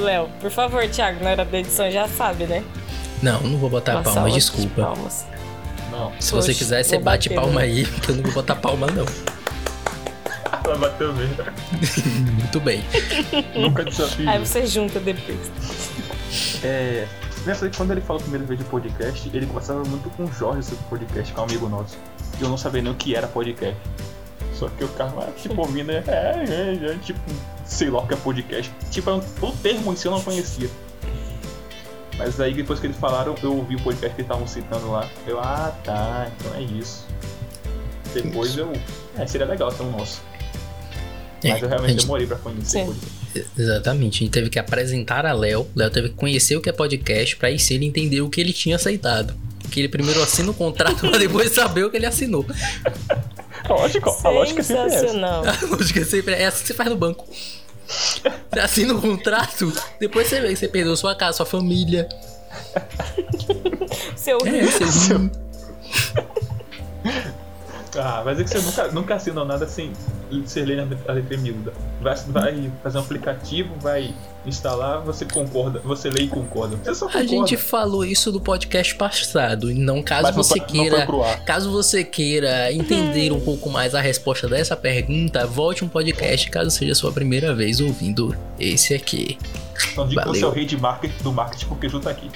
Léo. 0.00 0.28
Por 0.40 0.50
favor, 0.50 0.88
Thiago, 0.88 1.22
na 1.22 1.30
hora 1.30 1.44
da 1.44 1.58
edição 1.58 1.88
já 1.90 2.08
sabe, 2.08 2.44
né? 2.44 2.64
Não, 3.22 3.40
não 3.40 3.56
vou 3.58 3.70
botar 3.70 3.92
Uma 3.92 4.02
palmas, 4.02 4.14
salva 4.14 4.30
de 4.30 4.34
desculpa. 4.36 4.82
palmas. 4.82 5.24
Não, 5.92 6.12
Se 6.18 6.32
você 6.32 6.48
Poxa, 6.48 6.58
quiser, 6.58 6.82
você 6.82 6.98
bate 6.98 7.28
bater, 7.28 7.40
palma 7.40 7.60
né? 7.60 7.66
aí, 7.66 7.86
porque 7.86 8.10
eu 8.10 8.16
não 8.16 8.24
vou 8.24 8.32
botar 8.32 8.56
palma, 8.56 8.88
não. 8.88 9.06
ela 10.64 10.76
bateu 10.76 11.12
mesmo. 11.14 11.36
Muito 12.32 12.60
bem. 12.60 12.84
Nunca 13.54 13.84
desafio. 13.84 14.28
Aí 14.28 14.38
você 14.40 14.66
junta 14.66 14.98
depois. 14.98 15.38
É. 16.64 17.06
Nessa 17.46 17.68
quando 17.70 17.92
ele 17.92 18.00
falou 18.00 18.20
a 18.20 18.22
primeira 18.22 18.46
vez 18.46 18.58
de 18.58 18.64
podcast, 18.64 19.30
ele 19.32 19.46
conversava 19.46 19.84
muito 19.84 20.08
com 20.10 20.24
o 20.24 20.32
Jorge 20.32 20.62
sobre 20.62 20.82
podcast, 20.88 21.30
que 21.32 21.38
é 21.38 21.42
um 21.42 21.44
amigo 21.44 21.68
nosso. 21.68 21.98
E 22.40 22.42
eu 22.42 22.48
não 22.48 22.56
sabia 22.56 22.80
nem 22.80 22.90
o 22.90 22.94
que 22.94 23.14
era 23.14 23.26
podcast. 23.26 23.76
Só 24.64 24.68
que 24.70 24.84
o 24.84 24.88
cara, 24.88 25.12
ah, 25.18 25.30
tipo, 25.40 25.60
ouvindo, 25.60 25.90
é, 25.92 26.02
é, 26.06 26.44
é, 26.48 26.90
é, 26.92 26.98
tipo, 27.02 27.20
sei 27.66 27.90
lá 27.90 28.00
o 28.02 28.06
que 28.06 28.14
é 28.14 28.16
podcast. 28.16 28.72
Tipo, 28.90 29.10
é 29.10 29.14
um- 29.14 29.22
o 29.42 29.52
termo 29.52 29.92
em 29.92 29.96
si 29.96 30.06
eu 30.06 30.12
não 30.12 30.22
conhecia. 30.22 30.70
Mas 32.16 32.40
aí 32.40 32.54
depois 32.54 32.80
que 32.80 32.86
eles 32.86 32.96
falaram, 32.96 33.34
eu 33.42 33.56
ouvi 33.56 33.76
o 33.76 33.80
podcast 33.82 34.14
que 34.14 34.22
eles 34.22 34.30
estavam 34.30 34.46
citando 34.46 34.90
lá. 34.90 35.06
Eu, 35.26 35.38
ah 35.38 35.76
tá, 35.84 36.30
então 36.38 36.54
é 36.54 36.62
isso. 36.62 37.04
Depois 38.14 38.56
eu. 38.56 38.72
É, 39.18 39.26
seria 39.26 39.46
legal 39.46 39.70
ter 39.72 39.82
um 39.82 39.90
nosso. 39.90 40.22
É, 41.42 41.50
Mas 41.50 41.62
eu 41.62 41.68
realmente 41.68 41.90
gente- 41.92 42.02
demorei 42.02 42.26
pra 42.26 42.36
conhecer 42.38 42.70
Sim. 42.70 42.82
o 42.84 42.86
podcast. 42.94 43.24
Exatamente, 43.58 44.16
a 44.16 44.18
gente 44.20 44.30
teve 44.30 44.48
que 44.48 44.58
apresentar 44.60 45.26
a 45.26 45.32
Léo. 45.32 45.66
Léo 45.74 45.90
teve 45.90 46.08
que 46.10 46.14
conhecer 46.14 46.56
o 46.56 46.60
que 46.62 46.70
é 46.70 46.72
podcast 46.72 47.36
pra 47.36 47.48
aí 47.48 47.58
sim 47.58 47.74
ele 47.74 47.84
entender 47.86 48.20
o 48.22 48.30
que 48.30 48.40
ele 48.40 48.52
tinha 48.52 48.76
aceitado. 48.76 49.34
Porque 49.60 49.80
ele 49.80 49.88
primeiro 49.88 50.22
assina 50.22 50.50
o 50.52 50.54
contrato 50.54 51.00
pra 51.10 51.18
depois 51.18 51.52
saber 51.52 51.84
o 51.84 51.90
que 51.90 51.96
ele 51.96 52.06
assinou. 52.06 52.46
Lógico, 53.68 54.16
a 54.24 54.28
lógica 54.28 54.60
é 54.60 54.64
sempre 54.64 54.84
essa. 54.84 54.98
Sensacional. 54.98 55.42
A 55.46 55.66
lógica 55.66 56.00
é 56.00 56.04
sempre 56.04 56.34
é 56.34 56.46
assim 56.46 56.62
que 56.62 56.66
você 56.68 56.74
faz 56.74 56.90
no 56.90 56.96
banco. 56.96 57.26
Você 57.86 58.60
assina 58.60 58.94
o 58.94 59.00
contrato, 59.00 59.72
depois 60.00 60.26
você 60.26 60.40
vê 60.40 60.48
que 60.48 60.56
você 60.56 60.68
perdeu 60.68 60.96
sua 60.96 61.14
casa, 61.14 61.38
sua 61.38 61.46
família. 61.46 62.08
Seu 64.16 64.38
É, 64.46 64.64
você... 64.64 65.30
Ah, 67.96 68.22
vai 68.22 68.34
dizer 68.34 68.44
que 68.44 68.50
você 68.50 68.60
nunca, 68.82 68.92
nunca 68.92 69.14
assinou 69.14 69.44
nada 69.44 69.66
sem 69.66 69.92
ser 70.46 70.64
ler 70.64 70.80
a 71.06 71.12
letra 71.12 71.36
miúda. 71.36 71.72
Vai, 72.00 72.16
vai 72.26 72.72
fazer 72.82 72.98
um 72.98 73.00
aplicativo, 73.02 73.74
vai 73.80 74.12
instalar, 74.44 75.00
você 75.00 75.24
concorda, 75.24 75.80
você 75.80 76.10
lê 76.10 76.22
e 76.24 76.28
concorda. 76.28 76.76
Você 76.76 76.94
só 76.94 77.06
concorda. 77.06 77.24
A 77.24 77.26
gente 77.28 77.56
falou 77.56 78.04
isso 78.04 78.32
no 78.32 78.40
podcast 78.40 78.94
passado, 78.96 79.70
e 79.70 79.74
não 79.74 80.02
caso 80.02 80.22
Mas 80.24 80.36
você 80.36 80.58
foi- 80.58 80.66
queira, 80.66 81.06
caso 81.46 81.70
você 81.70 82.02
queira 82.04 82.72
entender 82.72 83.32
um 83.32 83.40
pouco 83.40 83.70
mais 83.70 83.94
a 83.94 84.00
resposta 84.00 84.48
dessa 84.48 84.76
pergunta, 84.76 85.46
volte 85.46 85.84
um 85.84 85.88
podcast 85.88 86.50
caso 86.50 86.70
seja 86.70 86.92
a 86.92 86.96
sua 86.96 87.12
primeira 87.12 87.54
vez 87.54 87.80
ouvindo 87.80 88.36
esse 88.58 88.94
aqui. 88.94 89.38
Então 89.92 90.06
diga 90.06 90.28
o 90.28 90.34
seu 90.34 90.50
rei 90.50 90.64
de 90.66 90.76
marketing 90.76 91.22
do 91.22 91.32
marketing 91.32 91.66
porque 91.66 91.88
junto 91.88 92.08
aqui. 92.08 92.30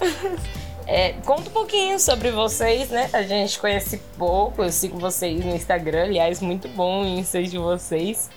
É, 0.90 1.12
conta 1.24 1.50
um 1.50 1.52
pouquinho 1.52 2.00
sobre 2.00 2.30
vocês, 2.30 2.88
né? 2.88 3.10
A 3.12 3.22
gente 3.22 3.58
conhece 3.58 4.00
pouco, 4.16 4.62
eu 4.64 4.72
sigo 4.72 4.98
vocês 4.98 5.44
no 5.44 5.54
Instagram, 5.54 6.04
aliás, 6.04 6.40
muito 6.40 6.66
bom 6.68 7.02
o 7.02 7.06
Insta 7.06 7.42
de 7.42 7.58
vocês. 7.58 8.30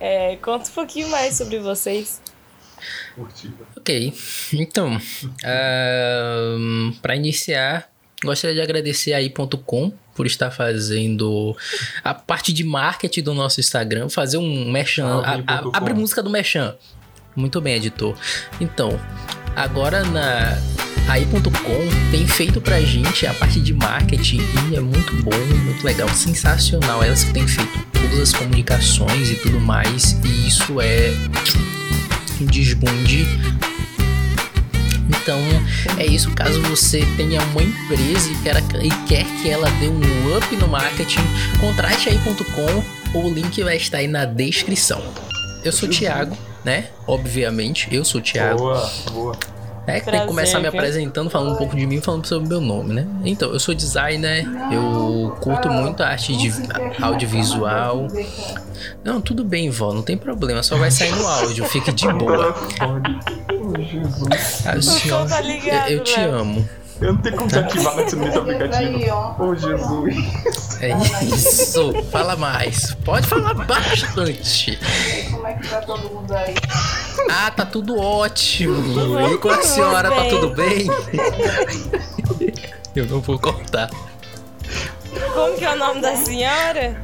É, 0.00 0.36
conta 0.36 0.68
um 0.70 0.72
pouquinho 0.72 1.08
mais 1.10 1.36
sobre 1.36 1.58
vocês. 1.58 2.22
Ok, 3.76 4.12
então, 4.54 4.98
para 7.02 7.16
iniciar, 7.16 7.88
gostaria 8.24 8.56
de 8.56 8.62
agradecer 8.62 9.12
a 9.12 9.20
i.com 9.20 9.92
por 10.14 10.26
estar 10.26 10.50
fazendo 10.50 11.54
a 12.02 12.14
parte 12.14 12.52
de 12.52 12.64
marketing 12.64 13.22
do 13.22 13.34
nosso 13.34 13.60
Instagram, 13.60 14.08
fazer 14.08 14.38
um 14.38 14.70
merchan, 14.70 15.06
a- 15.06 15.18
a- 15.18 15.22
Salve.com. 15.56 15.76
abre 15.76 15.92
música 15.94 16.22
do 16.22 16.30
merchan. 16.30 16.76
Muito 17.36 17.60
bem, 17.60 17.74
editor. 17.74 18.16
Então, 18.60 18.98
agora 19.56 20.02
na 20.04 20.58
aí.com 21.08 22.10
tem 22.10 22.26
feito 22.26 22.60
pra 22.60 22.80
gente 22.80 23.26
a 23.26 23.34
parte 23.34 23.60
de 23.60 23.74
marketing 23.74 24.40
e 24.70 24.76
é 24.76 24.80
muito 24.80 25.14
bom, 25.22 25.36
muito 25.64 25.84
legal, 25.84 26.08
sensacional. 26.08 27.02
Elas 27.02 27.24
que 27.24 27.32
têm 27.32 27.46
feito 27.46 27.78
todas 27.92 28.18
as 28.18 28.32
comunicações 28.32 29.30
e 29.30 29.34
tudo 29.36 29.60
mais, 29.60 30.12
e 30.24 30.48
isso 30.48 30.80
é 30.80 31.14
um 32.40 32.46
desbunde. 32.46 33.26
Então, 35.08 35.38
é 35.98 36.06
isso. 36.06 36.30
Caso 36.32 36.60
você 36.62 37.06
tenha 37.16 37.42
uma 37.42 37.62
empresa 37.62 38.30
e 38.30 38.36
quer, 38.42 38.62
e 38.82 38.90
quer 39.06 39.24
que 39.42 39.50
ela 39.50 39.70
dê 39.72 39.88
um 39.88 40.36
up 40.36 40.56
no 40.56 40.68
marketing, 40.68 41.22
contrate 41.60 42.08
aí.com. 42.08 43.18
O 43.18 43.30
link 43.30 43.62
vai 43.62 43.76
estar 43.76 43.98
aí 43.98 44.08
na 44.08 44.24
descrição. 44.24 45.02
Eu 45.62 45.72
sou 45.72 45.88
o 45.88 45.92
Thiago, 45.92 46.36
né? 46.64 46.86
Obviamente, 47.06 47.88
eu 47.94 48.04
sou 48.04 48.20
o 48.20 48.24
Thiago. 48.24 48.58
Boa, 48.58 48.90
boa. 49.12 49.36
É, 49.86 50.00
tem 50.00 50.18
que 50.18 50.26
começar 50.26 50.60
me 50.60 50.66
apresentando, 50.66 51.28
falando 51.28 51.52
um 51.52 51.56
pouco 51.56 51.76
de 51.76 51.86
mim, 51.86 52.00
falando 52.00 52.26
sobre 52.26 52.46
o 52.46 52.48
meu 52.48 52.60
nome, 52.60 52.94
né? 52.94 53.06
Então, 53.22 53.52
eu 53.52 53.60
sou 53.60 53.74
designer, 53.74 54.46
eu 54.72 55.36
curto 55.42 55.68
muito 55.68 56.02
a 56.02 56.08
arte 56.08 56.34
de 56.34 56.50
audiovisual. 57.02 58.08
Não, 59.04 59.20
tudo 59.20 59.44
bem, 59.44 59.68
vó, 59.68 59.92
não 59.92 60.00
tem 60.02 60.16
problema, 60.16 60.62
só 60.62 60.78
vai 60.78 60.90
sair 60.90 61.12
no 61.14 61.26
áudio, 61.26 61.66
fique 61.66 61.92
de 61.92 62.10
boa. 62.14 62.54
Jesus. 63.78 64.66
A 64.66 64.80
senhora- 64.80 65.28
tá 65.28 65.40
ligado, 65.42 65.90
eu, 65.90 65.98
eu 65.98 66.04
te 66.04 66.18
Léo. 66.18 66.34
amo. 66.34 66.68
Eu 67.00 67.12
não 67.12 67.20
tenho 67.20 67.36
como 67.36 67.48
desativar 67.48 67.96
nesse 67.96 68.16
nesse 68.16 68.38
aplicativo. 68.38 68.96
Aí, 68.96 69.10
ó. 69.10 69.34
Oh, 69.38 69.54
Jesus. 69.54 70.14
É 70.80 70.96
isso, 71.24 71.92
fala 72.10 72.36
mais. 72.36 72.94
Pode 73.04 73.26
falar 73.26 73.54
bastante. 73.54 74.78
Como 75.30 75.46
é 75.46 75.54
que 75.54 75.68
tá 75.68 75.80
todo 75.80 76.08
mundo 76.10 76.32
aí? 76.32 76.54
Ah, 77.30 77.50
tá 77.50 77.64
tudo 77.66 77.98
ótimo. 77.98 79.28
E 79.28 79.38
com 79.38 79.50
a 79.50 79.62
senhora, 79.62 80.10
tá 80.10 80.24
tudo 80.28 80.50
bem? 80.50 80.86
Eu 82.94 83.06
não 83.06 83.20
vou 83.20 83.38
cortar. 83.38 83.90
Como 85.32 85.56
que 85.56 85.64
é 85.64 85.72
o 85.72 85.76
nome 85.76 86.00
da 86.00 86.16
senhora? 86.16 86.96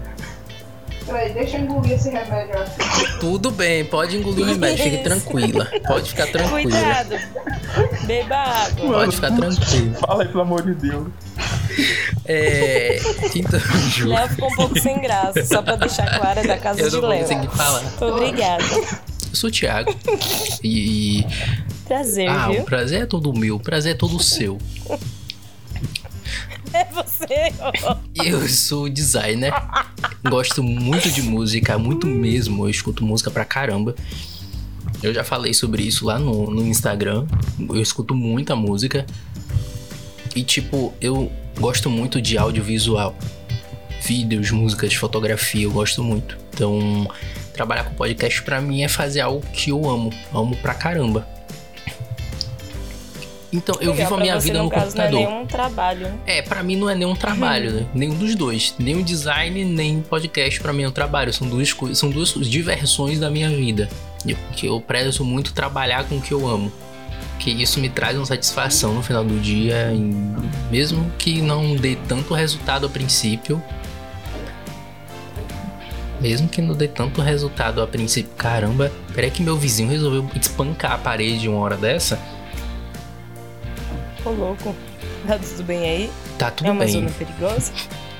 Peraí, 1.07 1.33
deixa 1.33 1.57
eu 1.57 1.63
engolir 1.63 1.93
esse 1.93 2.11
remédio 2.11 2.59
aqui. 2.59 3.19
Tudo 3.21 3.51
bem, 3.51 3.85
pode 3.85 4.17
engolir 4.17 4.45
o 4.45 4.49
remédio, 4.49 4.85
fique 4.85 4.99
tranquila. 5.05 5.69
Pode 5.87 6.09
ficar 6.11 6.27
tranquila. 6.29 6.61
Cuidado. 6.63 8.07
Beba 8.07 8.37
água. 8.37 8.93
Pode 8.93 9.15
ficar 9.17 9.31
tranquilo. 9.37 9.95
Fala 9.95 10.23
aí, 10.23 10.29
pelo 10.29 10.41
amor 10.43 10.63
de 10.63 10.75
Deus. 10.75 11.09
É. 12.27 12.99
Então, 13.35 13.59
Ju, 13.91 14.09
Léo 14.09 14.29
ficou 14.29 14.51
um 14.51 14.55
pouco 14.55 14.79
sem 14.81 15.01
graça, 15.01 15.45
só 15.45 15.63
pra 15.63 15.77
deixar 15.77 16.19
clara 16.19 16.43
da 16.47 16.59
casa 16.59 16.81
eu 16.81 16.89
de 16.89 16.95
não 16.95 17.01
vou 17.03 17.11
Léo. 17.11 17.51
falar. 17.51 17.83
Obrigada. 18.01 18.65
Eu 18.65 19.35
sou 19.37 19.49
o 19.49 19.53
Thiago. 19.53 19.95
E. 20.63 21.25
Prazer, 21.87 22.29
Ah, 22.29 22.49
viu? 22.49 22.61
o 22.61 22.65
prazer 22.65 23.03
é 23.03 23.07
todo 23.07 23.33
meu, 23.33 23.57
o 23.57 23.61
prazer 23.61 23.93
é 23.93 23.97
todo 23.97 24.23
seu. 24.23 24.59
É 26.75 26.85
você. 26.85 27.53
Eu 28.25 28.49
sou 28.49 28.89
designer. 28.89 29.53
Gosto 30.29 30.63
muito 30.63 31.11
de 31.11 31.23
música, 31.23 31.79
muito 31.79 32.07
mesmo. 32.07 32.65
Eu 32.65 32.71
escuto 32.71 33.05
música 33.05 33.31
pra 33.31 33.45
caramba. 33.45 33.95
Eu 35.03 35.13
já 35.13 35.25
falei 35.25 35.55
sobre 35.55 35.83
isso 35.83 36.05
lá 36.07 36.19
no, 36.19 36.51
no 36.51 36.67
Instagram. 36.67 37.27
Eu 37.59 37.81
escuto 37.83 38.15
muita 38.15 38.55
música. 38.55 39.05
E, 40.35 40.43
tipo, 40.43 40.95
eu 41.01 41.31
gosto 41.59 41.91
muito 41.91 42.21
de 42.21 42.39
audiovisual. 42.39 43.17
Vídeos, 44.03 44.51
músicas, 44.51 44.95
fotografia, 44.95 45.65
eu 45.65 45.71
gosto 45.71 46.03
muito. 46.03 46.39
Então, 46.55 47.09
trabalhar 47.53 47.85
com 47.85 47.95
podcast 47.95 48.43
pra 48.43 48.61
mim 48.61 48.83
é 48.83 48.89
fazer 48.89 49.21
algo 49.21 49.45
que 49.53 49.71
eu 49.71 49.89
amo. 49.89 50.13
Amo 50.33 50.57
pra 50.57 50.75
caramba. 50.75 51.27
Então, 53.53 53.75
eu 53.81 53.91
Legal, 53.91 53.97
vivo 54.07 54.15
a 54.15 54.19
minha 54.21 54.41
você, 54.41 54.47
vida 54.47 54.59
no 54.59 54.65
no 54.65 54.71
caso, 54.71 54.87
computador. 54.87 55.21
Não 55.21 55.29
é 55.29 55.33
nenhum 55.35 55.47
trabalho, 55.47 56.01
né? 56.09 56.15
É, 56.27 56.41
pra 56.43 56.63
mim 56.63 56.77
não 56.77 56.89
é 56.89 56.95
nenhum 56.95 57.17
trabalho, 57.17 57.73
né? 57.73 57.87
Nenhum 57.93 58.15
dos 58.15 58.35
dois. 58.37 58.75
Nem 58.79 58.97
o 58.97 59.03
design, 59.03 59.65
nem 59.65 59.99
o 59.99 60.03
podcast 60.03 60.61
pra 60.61 60.73
mim 60.73 60.85
é 60.85 60.89
um 60.89 60.93
trabalho. 60.93 61.33
São 61.33 61.49
duas 61.49 61.73
coisas, 61.73 61.99
são 61.99 62.11
duas 62.11 62.29
diversões 62.49 63.19
da 63.19 63.29
minha 63.29 63.51
vida. 63.51 63.89
Eu- 64.25 64.37
Que 64.55 64.67
eu 64.67 64.81
prezo 64.81 65.25
muito 65.25 65.53
trabalhar 65.53 66.05
com 66.05 66.19
o 66.19 66.21
que 66.21 66.33
eu 66.33 66.47
amo. 66.47 66.71
Que 67.41 67.51
isso 67.51 67.81
me 67.81 67.89
traz 67.89 68.17
uma 68.17 68.27
satisfação 68.27 68.95
no 68.95 69.03
final 69.03 69.25
do 69.25 69.41
dia, 69.41 69.91
em- 69.93 70.37
mesmo 70.71 71.11
que 71.19 71.41
não 71.43 71.75
dê 71.75 71.97
tanto 72.07 72.35
resultado 72.35 72.87
a 72.87 72.89
princípio. 72.89 73.61
Mesmo 76.21 76.49
que 76.49 76.61
não 76.61 76.75
dê 76.75 76.87
tanto 76.87 77.23
resultado 77.23 77.81
a 77.83 77.87
princípio. 77.87 78.31
Caramba, 78.37 78.93
peraí 79.15 79.31
que 79.31 79.43
meu 79.43 79.57
vizinho 79.57 79.89
resolveu 79.91 80.29
espancar 80.39 80.93
a 80.93 80.99
parede 80.99 81.49
uma 81.49 81.59
hora 81.59 81.77
dessa. 81.79 82.19
Ô, 84.25 84.31
louco. 84.31 84.75
Tá 85.27 85.39
tudo 85.39 85.63
bem 85.65 85.89
aí? 85.89 86.11
Tá 86.39 86.51
tudo 86.51 86.69
é 86.69 86.73
uma 86.73 86.85
bem. 86.85 86.93
zona 86.93 87.11
perigosa? 87.11 87.73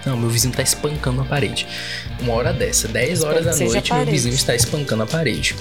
Não, 0.05 0.17
meu 0.17 0.31
vizinho 0.31 0.55
tá 0.55 0.63
espancando 0.63 1.21
a 1.21 1.25
parede. 1.25 1.67
Uma 2.21 2.35
hora 2.35 2.53
dessa, 2.53 2.89
10 2.89 3.19
Espero 3.19 3.33
horas 3.33 3.45
da 3.45 3.65
noite, 3.65 3.93
meu 3.93 4.07
vizinho 4.07 4.35
está 4.35 4.55
espancando 4.55 5.03
a 5.03 5.07
parede. 5.07 5.55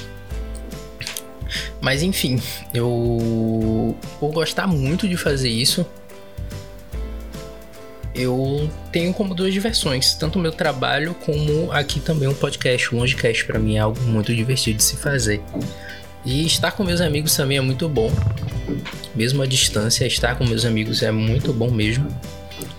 Mas 1.81 2.03
enfim, 2.03 2.41
eu 2.73 3.95
vou 4.19 4.31
gostar 4.31 4.67
muito 4.67 5.07
de 5.07 5.17
fazer 5.17 5.49
isso. 5.49 5.85
Eu 8.13 8.69
tenho 8.91 9.13
como 9.13 9.33
duas 9.33 9.53
diversões, 9.53 10.13
tanto 10.13 10.39
o 10.39 10.41
meu 10.41 10.51
trabalho 10.51 11.13
como 11.25 11.71
aqui 11.71 11.99
também 12.01 12.27
um 12.27 12.33
podcast, 12.33 12.93
um 12.93 12.99
longecast 12.99 13.45
para 13.45 13.59
mim 13.59 13.77
é 13.77 13.79
algo 13.79 13.99
muito 14.01 14.35
divertido 14.35 14.77
de 14.77 14.83
se 14.83 14.97
fazer. 14.97 15.41
E 16.25 16.45
estar 16.45 16.71
com 16.71 16.83
meus 16.83 16.99
amigos 16.99 17.33
também 17.35 17.57
é 17.57 17.61
muito 17.61 17.87
bom. 17.87 18.11
Mesmo 19.15 19.41
à 19.41 19.45
distância, 19.45 20.05
estar 20.05 20.35
com 20.37 20.45
meus 20.45 20.65
amigos 20.65 21.01
é 21.03 21.11
muito 21.11 21.51
bom 21.53 21.69
mesmo. 21.71 22.07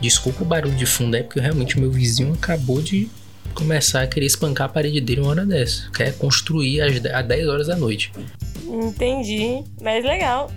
Desculpa 0.01 0.43
o 0.43 0.47
barulho 0.47 0.75
de 0.77 0.87
fundo, 0.87 1.17
é 1.17 1.23
porque 1.23 1.41
realmente 1.41 1.79
meu 1.79 1.91
vizinho 1.91 2.33
acabou 2.35 2.81
de 2.83 3.09
começar 3.55 4.03
a 4.03 4.07
querer 4.07 4.27
espancar 4.27 4.67
a 4.67 4.73
parede 4.73 5.01
dele 5.01 5.21
uma 5.21 5.31
hora 5.31 5.47
dessa. 5.47 5.91
Quer 5.91 6.17
construir 6.17 6.81
às 6.83 7.01
de- 7.01 7.09
às 7.09 7.27
10 7.27 7.49
horas 7.49 7.67
da 7.67 7.77
noite. 7.77 8.13
Entendi. 8.67 9.65
Mas 9.81 10.05
legal. 10.05 10.51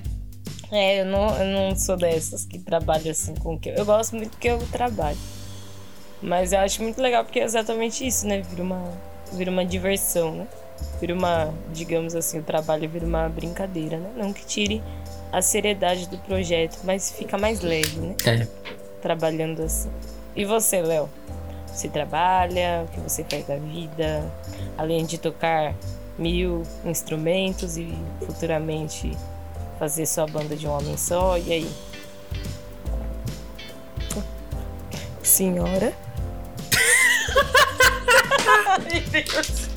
É, 0.72 1.02
eu 1.02 1.06
não, 1.06 1.30
eu 1.40 1.46
não 1.70 1.76
sou 1.76 1.96
dessas 1.98 2.46
que 2.46 2.58
trabalham 2.60 3.12
assim 3.12 3.34
com 3.36 3.56
o 3.56 3.60
que 3.60 3.70
eu. 3.70 3.76
Eu 3.76 3.86
gosto 3.86 4.16
muito 4.16 4.32
do 4.32 4.38
que 4.38 4.48
eu 4.48 4.58
trabalho. 4.72 5.18
Mas 6.22 6.54
eu 6.54 6.60
acho 6.60 6.82
muito 6.82 7.02
legal 7.02 7.24
porque 7.24 7.40
é 7.40 7.44
exatamente 7.44 8.06
isso, 8.08 8.26
né? 8.26 8.42
Vira 8.42 8.64
uma, 8.64 8.84
vira 9.34 9.52
uma 9.52 9.66
diversão, 9.66 10.34
né? 10.36 10.48
Vira 11.00 11.14
uma, 11.14 11.54
digamos 11.74 12.16
assim, 12.16 12.40
o 12.40 12.44
trabalho 12.44 12.90
vira 12.90 13.06
uma 13.06 13.28
brincadeira, 13.30 13.98
né? 13.98 14.10
Não 14.16 14.32
que 14.34 14.46
tire 14.46 14.82
a 15.34 15.42
seriedade 15.42 16.08
do 16.08 16.18
projeto, 16.20 16.78
mas 16.84 17.12
fica 17.12 17.40
mais 17.40 17.62
leve, 17.62 18.00
né? 18.00 18.16
É. 18.24 18.48
Trabalhando 19.02 19.64
assim. 19.64 19.90
E 20.36 20.46
você, 20.46 20.80
Léo? 20.80 21.10
Você 21.66 21.90
trabalha? 21.90 22.86
O 22.86 22.92
que 22.92 23.00
você 23.00 23.24
faz 23.24 23.48
da 23.48 23.58
vida? 23.58 24.32
Além 24.78 25.08
de 25.08 25.18
tocar 25.18 25.74
mil 26.20 26.62
instrumentos 26.86 27.78
e 27.78 27.98
futuramente 28.24 29.18
fazer 29.80 30.06
sua 30.06 30.28
banda 30.28 30.56
de 30.56 30.68
um 30.68 30.72
homem 30.72 30.96
só, 30.96 31.36
e 31.40 31.52
aí? 31.52 31.72
Senhora? 35.24 35.96
Ai, 38.70 39.00
Deus. 39.00 39.73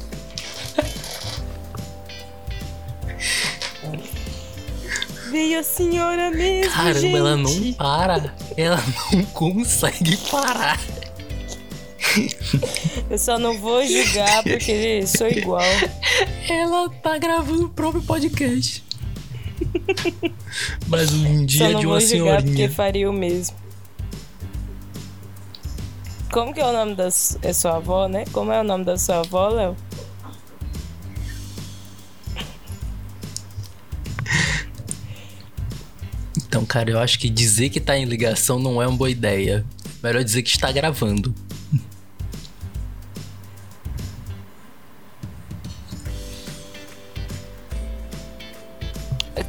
Veio 5.31 5.61
a 5.61 5.63
senhora 5.63 6.31
mesmo. 6.31 6.73
Caramba, 6.73 7.01
gente. 7.01 7.17
ela 7.17 7.37
não 7.37 7.73
para. 7.75 8.35
Ela 8.57 8.83
não 9.13 9.23
consegue 9.27 10.17
parar. 10.31 10.81
Eu 13.11 13.19
só 13.19 13.39
não 13.39 13.59
vou 13.59 13.85
julgar 13.87 14.43
porque 14.43 15.07
sou 15.07 15.29
igual. 15.29 15.63
Ela 16.49 16.89
tá 17.03 17.19
gravando 17.19 17.67
o 17.67 17.69
próprio 17.69 18.03
podcast. 18.03 18.85
Mas 20.89 21.13
um 21.13 21.41
Só 21.41 21.45
dia 21.45 21.69
não 21.71 21.81
de 21.81 21.87
vou 21.87 21.95
uma 21.95 22.01
julgar 22.01 22.37
porque 22.43 22.53
senhorinha. 22.57 22.71
faria 22.71 23.11
o 23.11 23.13
mesmo. 23.13 23.57
Como 26.33 26.53
que 26.53 26.61
é 26.61 26.67
o 26.67 26.73
nome 26.73 26.95
da 26.95 27.07
é 27.07 27.53
sua 27.53 27.77
avó, 27.77 28.09
né? 28.09 28.25
Como 28.33 28.53
é 28.53 28.61
o 28.61 28.65
nome 28.65 28.85
da 28.85 28.99
sua 28.99 29.21
avó, 29.21 29.49
Léo? 29.49 29.77
Cara, 36.67 36.91
eu 36.91 36.99
acho 36.99 37.19
que 37.19 37.31
dizer 37.31 37.71
que 37.71 37.81
tá 37.81 37.97
em 37.97 38.05
ligação 38.05 38.59
não 38.59 38.83
é 38.83 38.87
uma 38.87 38.97
boa 38.97 39.11
ideia. 39.11 39.65
Melhor 40.03 40.23
dizer 40.23 40.43
que 40.43 40.51
está 40.51 40.71
gravando. 40.71 41.35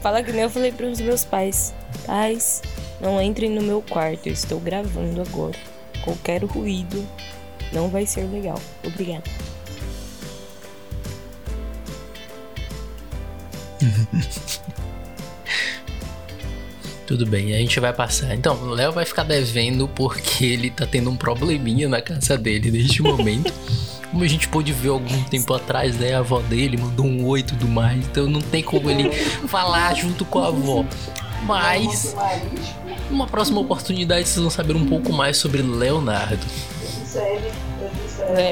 Fala 0.02 0.24
que 0.24 0.32
nem 0.32 0.44
eu 0.44 0.50
falei 0.50 0.72
para 0.72 0.86
os 0.86 1.02
meus 1.02 1.26
pais. 1.26 1.74
Pais, 2.06 2.62
não 3.02 3.22
entrem 3.22 3.50
no 3.50 3.62
meu 3.62 3.82
quarto, 3.82 4.28
eu 4.28 4.34
estou 4.34 4.58
gravando 4.58 5.22
agora. 5.22 5.58
Qualquer 6.02 6.46
ruído 6.46 7.06
não 7.74 7.90
vai 7.90 8.06
ser 8.06 8.22
legal. 8.32 8.62
Obrigada. 8.86 9.30
Tudo 17.08 17.26
bem, 17.26 17.56
a 17.56 17.58
gente 17.58 17.80
vai 17.80 17.94
passar. 17.94 18.36
Então, 18.36 18.56
o 18.64 18.70
Léo 18.72 18.92
vai 18.92 19.06
ficar 19.06 19.24
devendo 19.24 19.88
porque 19.88 20.44
ele 20.46 20.70
tá 20.70 20.86
tendo 20.86 21.10
um 21.10 21.16
probleminha 21.16 21.88
na 21.88 22.02
casa 22.02 22.38
dele 22.38 22.70
neste 22.70 23.02
momento. 23.02 23.54
Como 24.12 24.24
a 24.24 24.28
gente 24.28 24.48
pôde 24.48 24.72
ver 24.74 24.90
algum 24.90 25.24
tempo 25.24 25.54
atrás, 25.54 25.98
né? 25.98 26.14
A 26.16 26.20
avó 26.20 26.40
dele 26.42 26.78
mandou 26.78 27.06
um 27.06 27.26
oi 27.26 27.40
e 27.42 27.44
tudo 27.44 27.68
mais. 27.68 28.06
Então 28.06 28.26
não 28.26 28.40
tem 28.40 28.64
como 28.64 28.90
ele 28.90 29.12
falar 29.48 29.94
junto 29.96 30.24
com 30.24 30.40
a 30.40 30.48
avó. 30.48 30.86
Mas, 31.44 32.16
numa 33.12 33.28
próxima 33.28 33.60
oportunidade, 33.60 34.26
vocês 34.28 34.42
vão 34.42 34.50
saber 34.50 34.78
um 34.78 34.86
pouco 34.86 35.12
mais 35.12 35.36
sobre 35.36 35.62
Leonardo. 35.62 36.46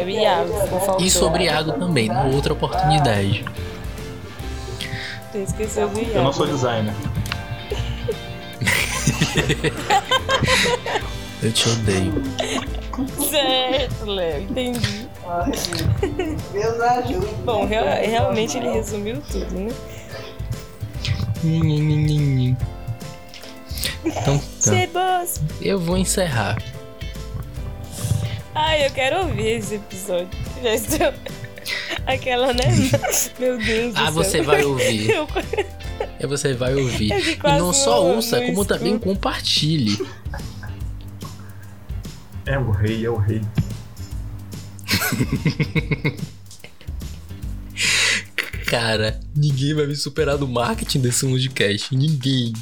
E 0.05 0.11
Iago. 0.11 0.53
E 0.99 1.09
sobre 1.09 1.45
Iago 1.45 1.71
também, 1.73 2.09
numa 2.09 2.25
outra 2.25 2.51
oportunidade. 2.51 3.45
Tu 5.31 5.37
esqueceu 5.37 5.87
do 5.87 5.99
Eu 5.99 6.05
não 6.05 6.13
Iago. 6.15 6.33
sou 6.33 6.47
designer. 6.47 6.93
Eu 11.43 11.51
te 11.51 11.69
odeio. 11.69 12.13
Certo, 13.29 14.05
Léo, 14.05 14.41
entendi. 14.43 15.07
Deus 16.53 16.79
ajude. 16.81 17.27
Bom, 17.43 17.65
real- 17.65 17.85
realmente 17.85 18.57
ele 18.57 18.69
resumiu 18.71 19.21
tudo, 19.31 19.59
né? 19.59 19.71
Então, 24.05 24.37
tá. 24.37 24.43
Cebos! 24.59 25.41
eu 25.61 25.79
vou 25.79 25.97
encerrar. 25.97 26.57
Ai, 28.53 28.85
eu 28.85 28.91
quero 28.91 29.19
ouvir 29.27 29.57
esse 29.57 29.75
episódio. 29.75 30.29
Já 30.63 30.73
estou. 30.73 31.13
Aquela, 32.07 32.53
né? 32.53 32.63
Meu 33.39 33.57
Deus 33.57 33.93
do 33.93 33.99
Ah, 33.99 34.05
céu. 34.05 34.13
você 34.13 34.41
vai 34.41 34.63
ouvir. 34.63 35.09
Eu- 35.09 35.27
E 36.19 36.27
você 36.27 36.53
vai 36.53 36.75
ouvir. 36.75 37.11
E 37.11 37.59
não 37.59 37.73
só 37.73 38.03
ouça, 38.03 38.37
como 38.37 38.51
escuto. 38.51 38.73
também 38.73 38.97
compartilhe. 38.97 39.97
É 42.45 42.57
o 42.57 42.71
rei, 42.71 43.05
é 43.05 43.09
o 43.09 43.17
rei. 43.17 43.41
Cara, 48.67 49.19
ninguém 49.35 49.73
vai 49.73 49.85
me 49.85 49.95
superar 49.95 50.37
no 50.37 50.47
marketing 50.47 50.99
desse 50.99 51.25
podcast. 51.25 51.95
Ninguém. 51.95 52.53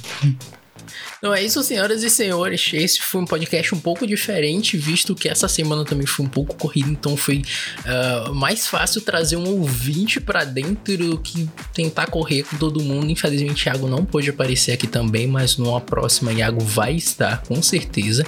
Então 1.23 1.33
é 1.33 1.41
isso, 1.41 1.63
senhoras 1.63 2.03
e 2.03 2.09
senhores. 2.09 2.69
Esse 2.73 2.99
foi 2.99 3.21
um 3.21 3.25
podcast 3.25 3.73
um 3.73 3.79
pouco 3.79 4.05
diferente, 4.05 4.75
visto 4.75 5.15
que 5.15 5.29
essa 5.29 5.47
semana 5.47 5.86
também 5.86 6.05
foi 6.05 6.25
um 6.25 6.27
pouco 6.27 6.53
corrida, 6.53 6.89
então 6.89 7.15
foi 7.15 7.43
ah, 7.86 8.31
mais 8.33 8.67
fácil 8.67 8.99
trazer 8.99 9.38
um 9.38 9.47
ouvinte 9.47 10.19
pra 10.19 10.43
dentro 10.43 10.97
do 10.97 11.17
que 11.17 11.49
tentar 11.73 12.07
correr 12.07 12.43
com 12.43 12.57
todo 12.57 12.83
mundo. 12.83 13.09
Infelizmente, 13.09 13.67
Iago 13.67 13.88
não 13.88 14.03
pôde 14.03 14.31
aparecer 14.31 14.73
aqui 14.73 14.86
também, 14.86 15.25
mas 15.25 15.55
numa 15.55 15.79
próxima, 15.79 16.33
Iago 16.33 16.59
vai 16.59 16.93
estar, 16.93 17.41
com 17.43 17.62
certeza. 17.63 18.25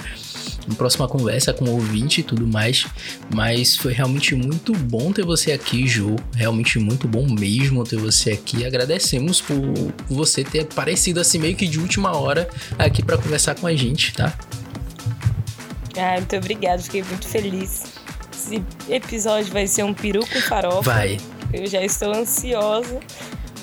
Na 0.66 0.74
próxima 0.74 1.08
conversa 1.08 1.52
com 1.52 1.64
o 1.66 1.72
ouvinte 1.72 2.20
e 2.20 2.24
tudo 2.24 2.46
mais. 2.46 2.86
Mas 3.34 3.76
foi 3.76 3.92
realmente 3.92 4.34
muito 4.34 4.72
bom 4.72 5.12
ter 5.12 5.24
você 5.24 5.52
aqui, 5.52 5.86
Ju. 5.86 6.16
Realmente 6.34 6.78
muito 6.78 7.06
bom 7.06 7.26
mesmo 7.28 7.84
ter 7.84 7.96
você 7.96 8.32
aqui. 8.32 8.64
Agradecemos 8.64 9.40
por 9.40 9.56
você 10.08 10.42
ter 10.42 10.60
aparecido 10.60 11.20
assim 11.20 11.38
meio 11.38 11.56
que 11.56 11.66
de 11.66 11.78
última 11.78 12.16
hora 12.16 12.48
aqui 12.78 13.02
pra 13.02 13.16
conversar 13.16 13.54
com 13.54 13.66
a 13.66 13.74
gente, 13.74 14.12
tá? 14.12 14.36
Ai, 15.96 16.18
muito 16.18 16.36
obrigada, 16.36 16.82
fiquei 16.82 17.02
muito 17.02 17.26
feliz. 17.26 17.84
Esse 18.32 18.62
episódio 18.88 19.52
vai 19.52 19.66
ser 19.66 19.82
um 19.82 19.94
peru 19.94 20.26
com 20.26 20.40
farofa. 20.40 20.82
Vai. 20.82 21.18
Eu 21.52 21.66
já 21.66 21.82
estou 21.82 22.12
ansiosa 22.12 23.00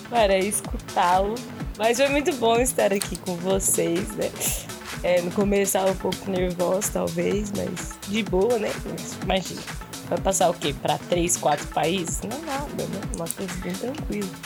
para 0.10 0.38
escutá-lo. 0.38 1.36
Mas 1.78 1.98
foi 1.98 2.10
muito 2.10 2.34
bom 2.36 2.60
estar 2.60 2.94
aqui 2.94 3.16
com 3.18 3.36
vocês, 3.36 4.10
né? 4.16 4.30
É, 5.04 5.22
no 5.22 5.32
começo 5.32 5.64
estava 5.64 5.92
um 5.92 5.96
pouco 5.96 6.32
nervosa, 6.32 6.90
talvez, 6.94 7.52
mas 7.52 7.92
de 8.08 8.24
boa, 8.24 8.58
né? 8.58 8.72
Mas 8.90 9.18
imagina, 9.24 9.62
vai 10.10 10.18
passar 10.20 10.50
o 10.50 10.54
quê? 10.54 10.74
Para 10.82 10.98
três, 10.98 11.36
quatro 11.38 11.68
países? 11.68 12.22
Não 12.22 12.38
é 12.38 12.42
nada, 12.46 12.84
né? 12.84 13.02
Uma 13.16 13.28
coisa 13.28 13.54
bem 13.62 13.74
tranquila. 13.74 14.30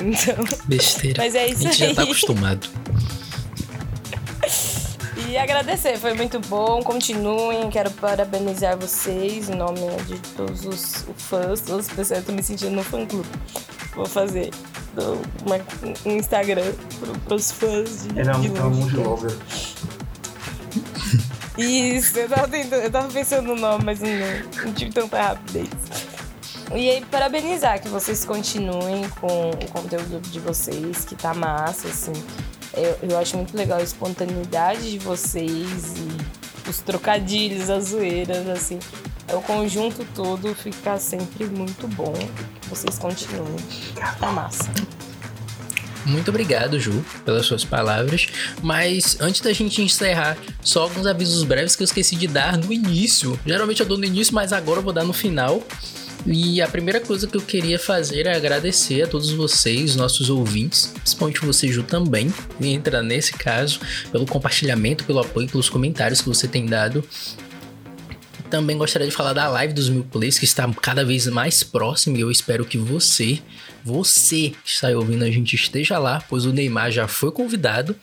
Então, 0.00 0.44
Besteira. 0.64 1.22
Mas 1.22 1.34
é 1.34 1.40
a 1.42 1.46
isso 1.48 1.62
gente 1.62 1.76
já 1.76 1.94
tá 1.94 2.02
aí. 2.02 2.08
acostumado. 2.08 2.66
E 5.28 5.36
agradecer, 5.36 5.96
foi 5.98 6.14
muito 6.14 6.40
bom. 6.40 6.82
Continuem, 6.82 7.68
quero 7.70 7.90
parabenizar 7.92 8.76
vocês 8.76 9.48
em 9.48 9.54
nome 9.54 9.78
de 10.08 10.18
todos 10.34 10.64
os 10.64 11.04
fãs, 11.16 11.60
todas 11.60 11.88
as 11.88 11.92
pessoas. 11.94 12.18
Eu 12.18 12.24
tô 12.24 12.32
me 12.32 12.42
sentindo 12.42 12.70
no 12.72 12.82
fã 12.82 13.06
clube. 13.06 13.28
Vou 13.94 14.06
fazer 14.06 14.50
uma- 15.46 15.60
um 16.04 16.16
Instagram 16.16 16.72
pro, 16.98 17.12
pros 17.20 17.52
fãs 17.52 18.08
de, 18.08 18.18
Ele 18.18 18.28
é 18.28 18.34
um, 18.36 18.40
de 18.40 18.48
é 18.48 18.62
um. 18.64 18.88
Isso, 21.60 22.18
eu 22.18 22.28
tava, 22.28 22.48
tentando, 22.48 22.82
eu 22.82 22.90
tava 22.90 23.08
pensando 23.08 23.48
no 23.48 23.56
nome, 23.56 23.84
mas 23.84 24.00
não, 24.00 24.10
não 24.64 24.72
tive 24.72 24.92
tanta 24.92 25.20
rapidez. 25.20 25.68
E 26.72 26.88
aí, 26.88 27.04
parabenizar 27.10 27.82
que 27.82 27.88
vocês 27.88 28.24
continuem 28.24 29.08
com 29.20 29.50
o 29.50 29.70
conteúdo 29.72 30.20
de 30.20 30.38
vocês, 30.38 31.04
que 31.04 31.16
tá 31.16 31.34
massa, 31.34 31.88
assim. 31.88 32.12
Eu, 32.72 33.10
eu 33.10 33.18
acho 33.18 33.36
muito 33.36 33.56
legal 33.56 33.80
a 33.80 33.82
espontaneidade 33.82 34.92
de 34.92 34.98
vocês 34.98 35.94
e 35.96 36.68
os 36.68 36.78
trocadilhos, 36.78 37.68
as 37.68 37.88
zoeiras, 37.88 38.48
assim. 38.48 38.78
É 39.26 39.34
o 39.34 39.42
conjunto 39.42 40.06
todo 40.14 40.54
fica 40.54 40.96
sempre 40.98 41.44
muito 41.46 41.88
bom. 41.88 42.14
Vocês 42.68 42.98
continuem. 42.98 43.56
Tá 44.18 44.30
massa. 44.30 44.70
Muito 46.06 46.30
obrigado, 46.30 46.78
Ju, 46.78 47.04
pelas 47.24 47.46
suas 47.46 47.64
palavras. 47.64 48.28
Mas 48.62 49.18
antes 49.20 49.40
da 49.40 49.52
gente 49.52 49.82
encerrar, 49.82 50.36
só 50.62 50.82
alguns 50.82 51.06
avisos 51.06 51.44
breves 51.44 51.76
que 51.76 51.82
eu 51.82 51.84
esqueci 51.84 52.16
de 52.16 52.26
dar 52.26 52.56
no 52.56 52.72
início. 52.72 53.38
Geralmente 53.46 53.80
eu 53.80 53.86
dou 53.86 53.98
no 53.98 54.04
início, 54.04 54.34
mas 54.34 54.52
agora 54.52 54.80
eu 54.80 54.82
vou 54.82 54.92
dar 54.92 55.04
no 55.04 55.12
final. 55.12 55.62
E 56.26 56.60
a 56.60 56.68
primeira 56.68 57.00
coisa 57.00 57.26
que 57.26 57.36
eu 57.36 57.40
queria 57.40 57.78
fazer 57.78 58.26
é 58.26 58.36
agradecer 58.36 59.02
a 59.02 59.06
todos 59.06 59.30
vocês, 59.30 59.96
nossos 59.96 60.28
ouvintes, 60.28 60.92
principalmente 60.94 61.40
você, 61.40 61.68
Ju, 61.68 61.82
também, 61.82 62.32
entra 62.60 63.02
nesse 63.02 63.32
caso, 63.32 63.80
pelo 64.12 64.26
compartilhamento, 64.26 65.04
pelo 65.04 65.20
apoio, 65.20 65.48
pelos 65.48 65.70
comentários 65.70 66.20
que 66.20 66.28
você 66.28 66.46
tem 66.46 66.66
dado. 66.66 67.02
Também 68.50 68.76
gostaria 68.76 69.06
de 69.06 69.14
falar 69.14 69.32
da 69.32 69.46
live 69.46 69.72
dos 69.72 69.88
mil 69.88 70.02
plays, 70.02 70.36
que 70.36 70.44
está 70.44 70.68
cada 70.82 71.04
vez 71.04 71.28
mais 71.28 71.62
próxima 71.62 72.18
e 72.18 72.20
eu 72.20 72.30
espero 72.30 72.64
que 72.64 72.76
você, 72.76 73.38
você 73.84 74.52
que 74.64 74.70
está 74.70 74.88
ouvindo 74.88 75.24
a 75.24 75.30
gente 75.30 75.54
esteja 75.54 75.98
lá, 75.98 76.20
pois 76.28 76.44
o 76.44 76.52
Neymar 76.52 76.90
já 76.90 77.06
foi 77.06 77.30
convidado. 77.30 77.94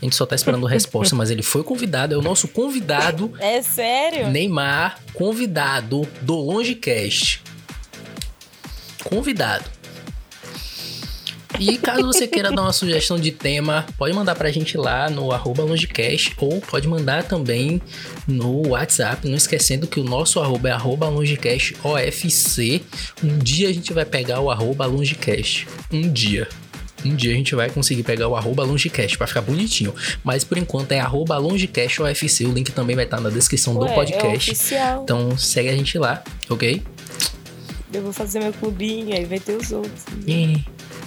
A 0.00 0.04
gente 0.04 0.16
só 0.16 0.24
tá 0.24 0.34
esperando 0.34 0.66
a 0.66 0.70
resposta, 0.70 1.14
mas 1.14 1.30
ele 1.30 1.42
foi 1.42 1.62
convidado, 1.62 2.14
é 2.14 2.16
o 2.16 2.22
nosso 2.22 2.48
convidado, 2.48 3.30
É 3.38 3.60
sério? 3.60 4.30
Neymar, 4.30 4.98
convidado 5.12 6.08
do 6.22 6.34
Longecast. 6.34 7.42
Convidado. 9.04 9.79
E 11.60 11.76
caso 11.76 12.02
você 12.06 12.26
queira 12.26 12.50
dar 12.50 12.62
uma 12.62 12.72
sugestão 12.72 13.20
de 13.20 13.30
tema, 13.30 13.84
pode 13.98 14.14
mandar 14.14 14.34
pra 14.34 14.50
gente 14.50 14.78
lá 14.78 15.10
no 15.10 15.30
arroba 15.30 15.62
longecast 15.62 16.32
ou 16.38 16.58
pode 16.60 16.88
mandar 16.88 17.24
também 17.24 17.82
no 18.26 18.68
WhatsApp, 18.68 19.28
não 19.28 19.36
esquecendo 19.36 19.86
que 19.86 20.00
o 20.00 20.04
nosso 20.04 20.40
arroba 20.40 20.70
é 20.70 20.72
arroba 20.72 21.06
longecastofc. 21.08 22.82
Um 23.22 23.38
dia 23.38 23.68
a 23.68 23.72
gente 23.72 23.92
vai 23.92 24.06
pegar 24.06 24.40
o 24.40 24.50
arroba 24.50 24.86
longecast. 24.86 25.68
Um 25.92 26.10
dia. 26.10 26.48
Um 27.04 27.14
dia 27.14 27.32
a 27.32 27.34
gente 27.34 27.54
vai 27.54 27.68
conseguir 27.70 28.02
pegar 28.04 28.28
o 28.28 28.36
arroba 28.36 28.64
longecast 28.64 29.16
pra 29.18 29.26
ficar 29.26 29.42
bonitinho. 29.42 29.94
Mas 30.24 30.44
por 30.44 30.56
enquanto 30.58 30.92
é 30.92 31.00
arroba 31.00 31.36
longecast 31.38 32.00
UFC. 32.02 32.44
O 32.46 32.52
link 32.52 32.72
também 32.72 32.96
vai 32.96 33.04
estar 33.04 33.20
na 33.20 33.28
descrição 33.30 33.74
do 33.74 33.80
Ué, 33.84 33.90
É 33.92 33.94
podcast. 33.94 34.50
oficial. 34.52 35.02
então 35.04 35.36
segue 35.36 35.68
a 35.68 35.76
gente 35.76 35.98
lá, 35.98 36.22
ok? 36.48 36.82
Eu 37.92 38.02
vou 38.02 38.12
fazer 38.12 38.38
meu 38.40 38.52
clubinho, 38.52 39.14
aí 39.14 39.24
vai 39.24 39.38
ter 39.40 39.56
os 39.56 39.72
outros. 39.72 40.04
Yeah. 40.26 40.62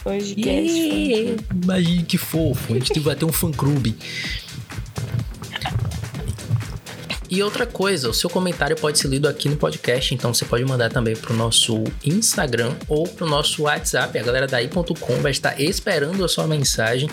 Hoje 0.05 0.35
Yeah. 0.37 1.43
Imagine 1.63 2.03
que 2.03 2.17
fofo. 2.17 2.73
A 2.73 2.79
gente 2.79 2.99
vai 2.99 3.15
ter 3.15 3.25
um 3.25 3.31
fã-clube. 3.31 3.95
E 7.29 7.41
outra 7.41 7.65
coisa, 7.65 8.09
o 8.09 8.13
seu 8.13 8.29
comentário 8.29 8.75
pode 8.75 8.99
ser 8.99 9.07
lido 9.07 9.27
aqui 9.27 9.49
no 9.49 9.55
podcast, 9.55 10.13
então 10.13 10.31
você 10.31 10.45
pode 10.45 10.63
mandar 10.65 10.91
também 10.91 11.15
pro 11.15 11.33
nosso 11.33 11.83
Instagram 12.05 12.75
ou 12.87 13.07
pro 13.07 13.25
nosso 13.25 13.63
WhatsApp. 13.63 14.19
A 14.19 14.21
galera 14.21 14.45
da 14.45 14.61
i.com 14.61 15.15
vai 15.19 15.31
estar 15.31 15.59
esperando 15.59 16.23
a 16.23 16.27
sua 16.27 16.45
mensagem 16.45 17.09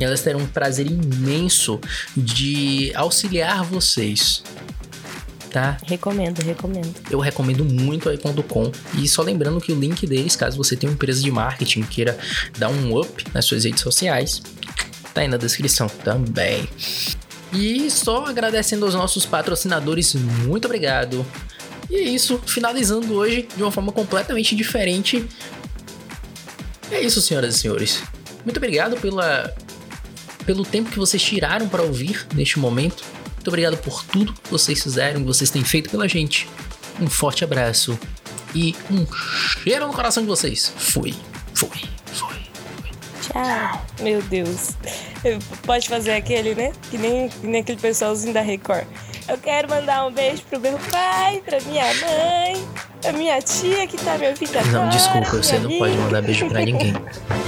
e 0.00 0.04
elas 0.04 0.22
terão 0.22 0.40
um 0.40 0.46
prazer 0.46 0.86
imenso 0.86 1.78
de 2.16 2.92
auxiliar 2.94 3.62
vocês. 3.62 4.42
Tá? 5.50 5.78
Recomendo, 5.84 6.40
recomendo. 6.40 6.94
eu 7.10 7.18
recomendo 7.18 7.64
muito 7.64 8.08
a 8.08 8.14
i.com. 8.14 8.70
E 8.94 9.08
só 9.08 9.22
lembrando 9.22 9.60
que 9.60 9.72
o 9.72 9.78
link 9.78 10.06
deles, 10.06 10.36
caso 10.36 10.56
você 10.56 10.76
tenha 10.76 10.90
uma 10.90 10.94
empresa 10.94 11.22
de 11.22 11.30
marketing 11.30 11.82
queira 11.82 12.18
dar 12.58 12.68
um 12.68 12.98
up 12.98 13.24
nas 13.32 13.46
suas 13.46 13.64
redes 13.64 13.80
sociais, 13.80 14.42
tá 15.14 15.22
aí 15.22 15.28
na 15.28 15.38
descrição 15.38 15.88
também. 15.88 16.68
E 17.52 17.90
só 17.90 18.26
agradecendo 18.26 18.84
aos 18.84 18.94
nossos 18.94 19.24
patrocinadores, 19.24 20.14
muito 20.14 20.66
obrigado. 20.66 21.24
E 21.90 21.96
é 21.96 22.02
isso, 22.02 22.38
finalizando 22.46 23.14
hoje 23.14 23.48
de 23.56 23.62
uma 23.62 23.72
forma 23.72 23.90
completamente 23.90 24.54
diferente. 24.54 25.26
É 26.90 27.00
isso, 27.00 27.20
senhoras 27.22 27.56
e 27.56 27.58
senhores. 27.58 28.02
Muito 28.44 28.58
obrigado 28.58 28.96
pela, 28.98 29.54
pelo 30.44 30.64
tempo 30.64 30.90
que 30.90 30.98
vocês 30.98 31.22
tiraram 31.22 31.68
para 31.68 31.82
ouvir 31.82 32.26
neste 32.34 32.58
momento. 32.58 33.02
Muito 33.48 33.54
obrigado 33.54 33.78
por 33.78 34.04
tudo 34.04 34.34
que 34.34 34.50
vocês 34.50 34.82
fizeram, 34.82 35.20
que 35.22 35.26
vocês 35.26 35.48
têm 35.48 35.64
feito 35.64 35.88
pela 35.88 36.06
gente. 36.06 36.46
Um 37.00 37.08
forte 37.08 37.44
abraço 37.44 37.98
e 38.54 38.76
um 38.90 39.06
cheiro 39.62 39.86
no 39.86 39.92
coração 39.94 40.22
de 40.22 40.28
vocês. 40.28 40.70
Fui, 40.76 41.14
fui, 41.54 41.70
fui. 42.12 42.36
Tchau. 43.22 43.86
Meu 44.02 44.20
Deus. 44.20 44.72
Eu- 45.24 45.38
Pode 45.62 45.88
fazer 45.88 46.12
aquele, 46.12 46.54
né? 46.54 46.72
Que 46.90 46.98
nem, 46.98 47.30
que 47.30 47.46
nem 47.46 47.62
aquele 47.62 47.80
pessoalzinho 47.80 48.34
da 48.34 48.42
Record. 48.42 48.84
Eu 49.26 49.38
quero 49.38 49.66
mandar 49.70 50.06
um 50.06 50.12
beijo 50.12 50.42
pro 50.42 50.60
meu 50.60 50.78
pai, 50.90 51.40
pra 51.42 51.58
minha 51.62 51.84
mãe, 51.86 52.68
pra 53.00 53.12
minha 53.14 53.40
tia 53.40 53.86
que 53.86 53.96
tá 53.96 54.18
me 54.18 54.28
ouvindo 54.28 54.58
agora. 54.58 54.72
Não, 54.72 54.88
desculpa, 54.90 55.30
você 55.30 55.58
minha 55.58 55.70
não 55.70 55.78
pode 55.78 55.92
amiga. 55.92 56.04
mandar 56.04 56.22
beijo 56.22 56.48
pra 56.50 56.60
ninguém. 56.66 56.92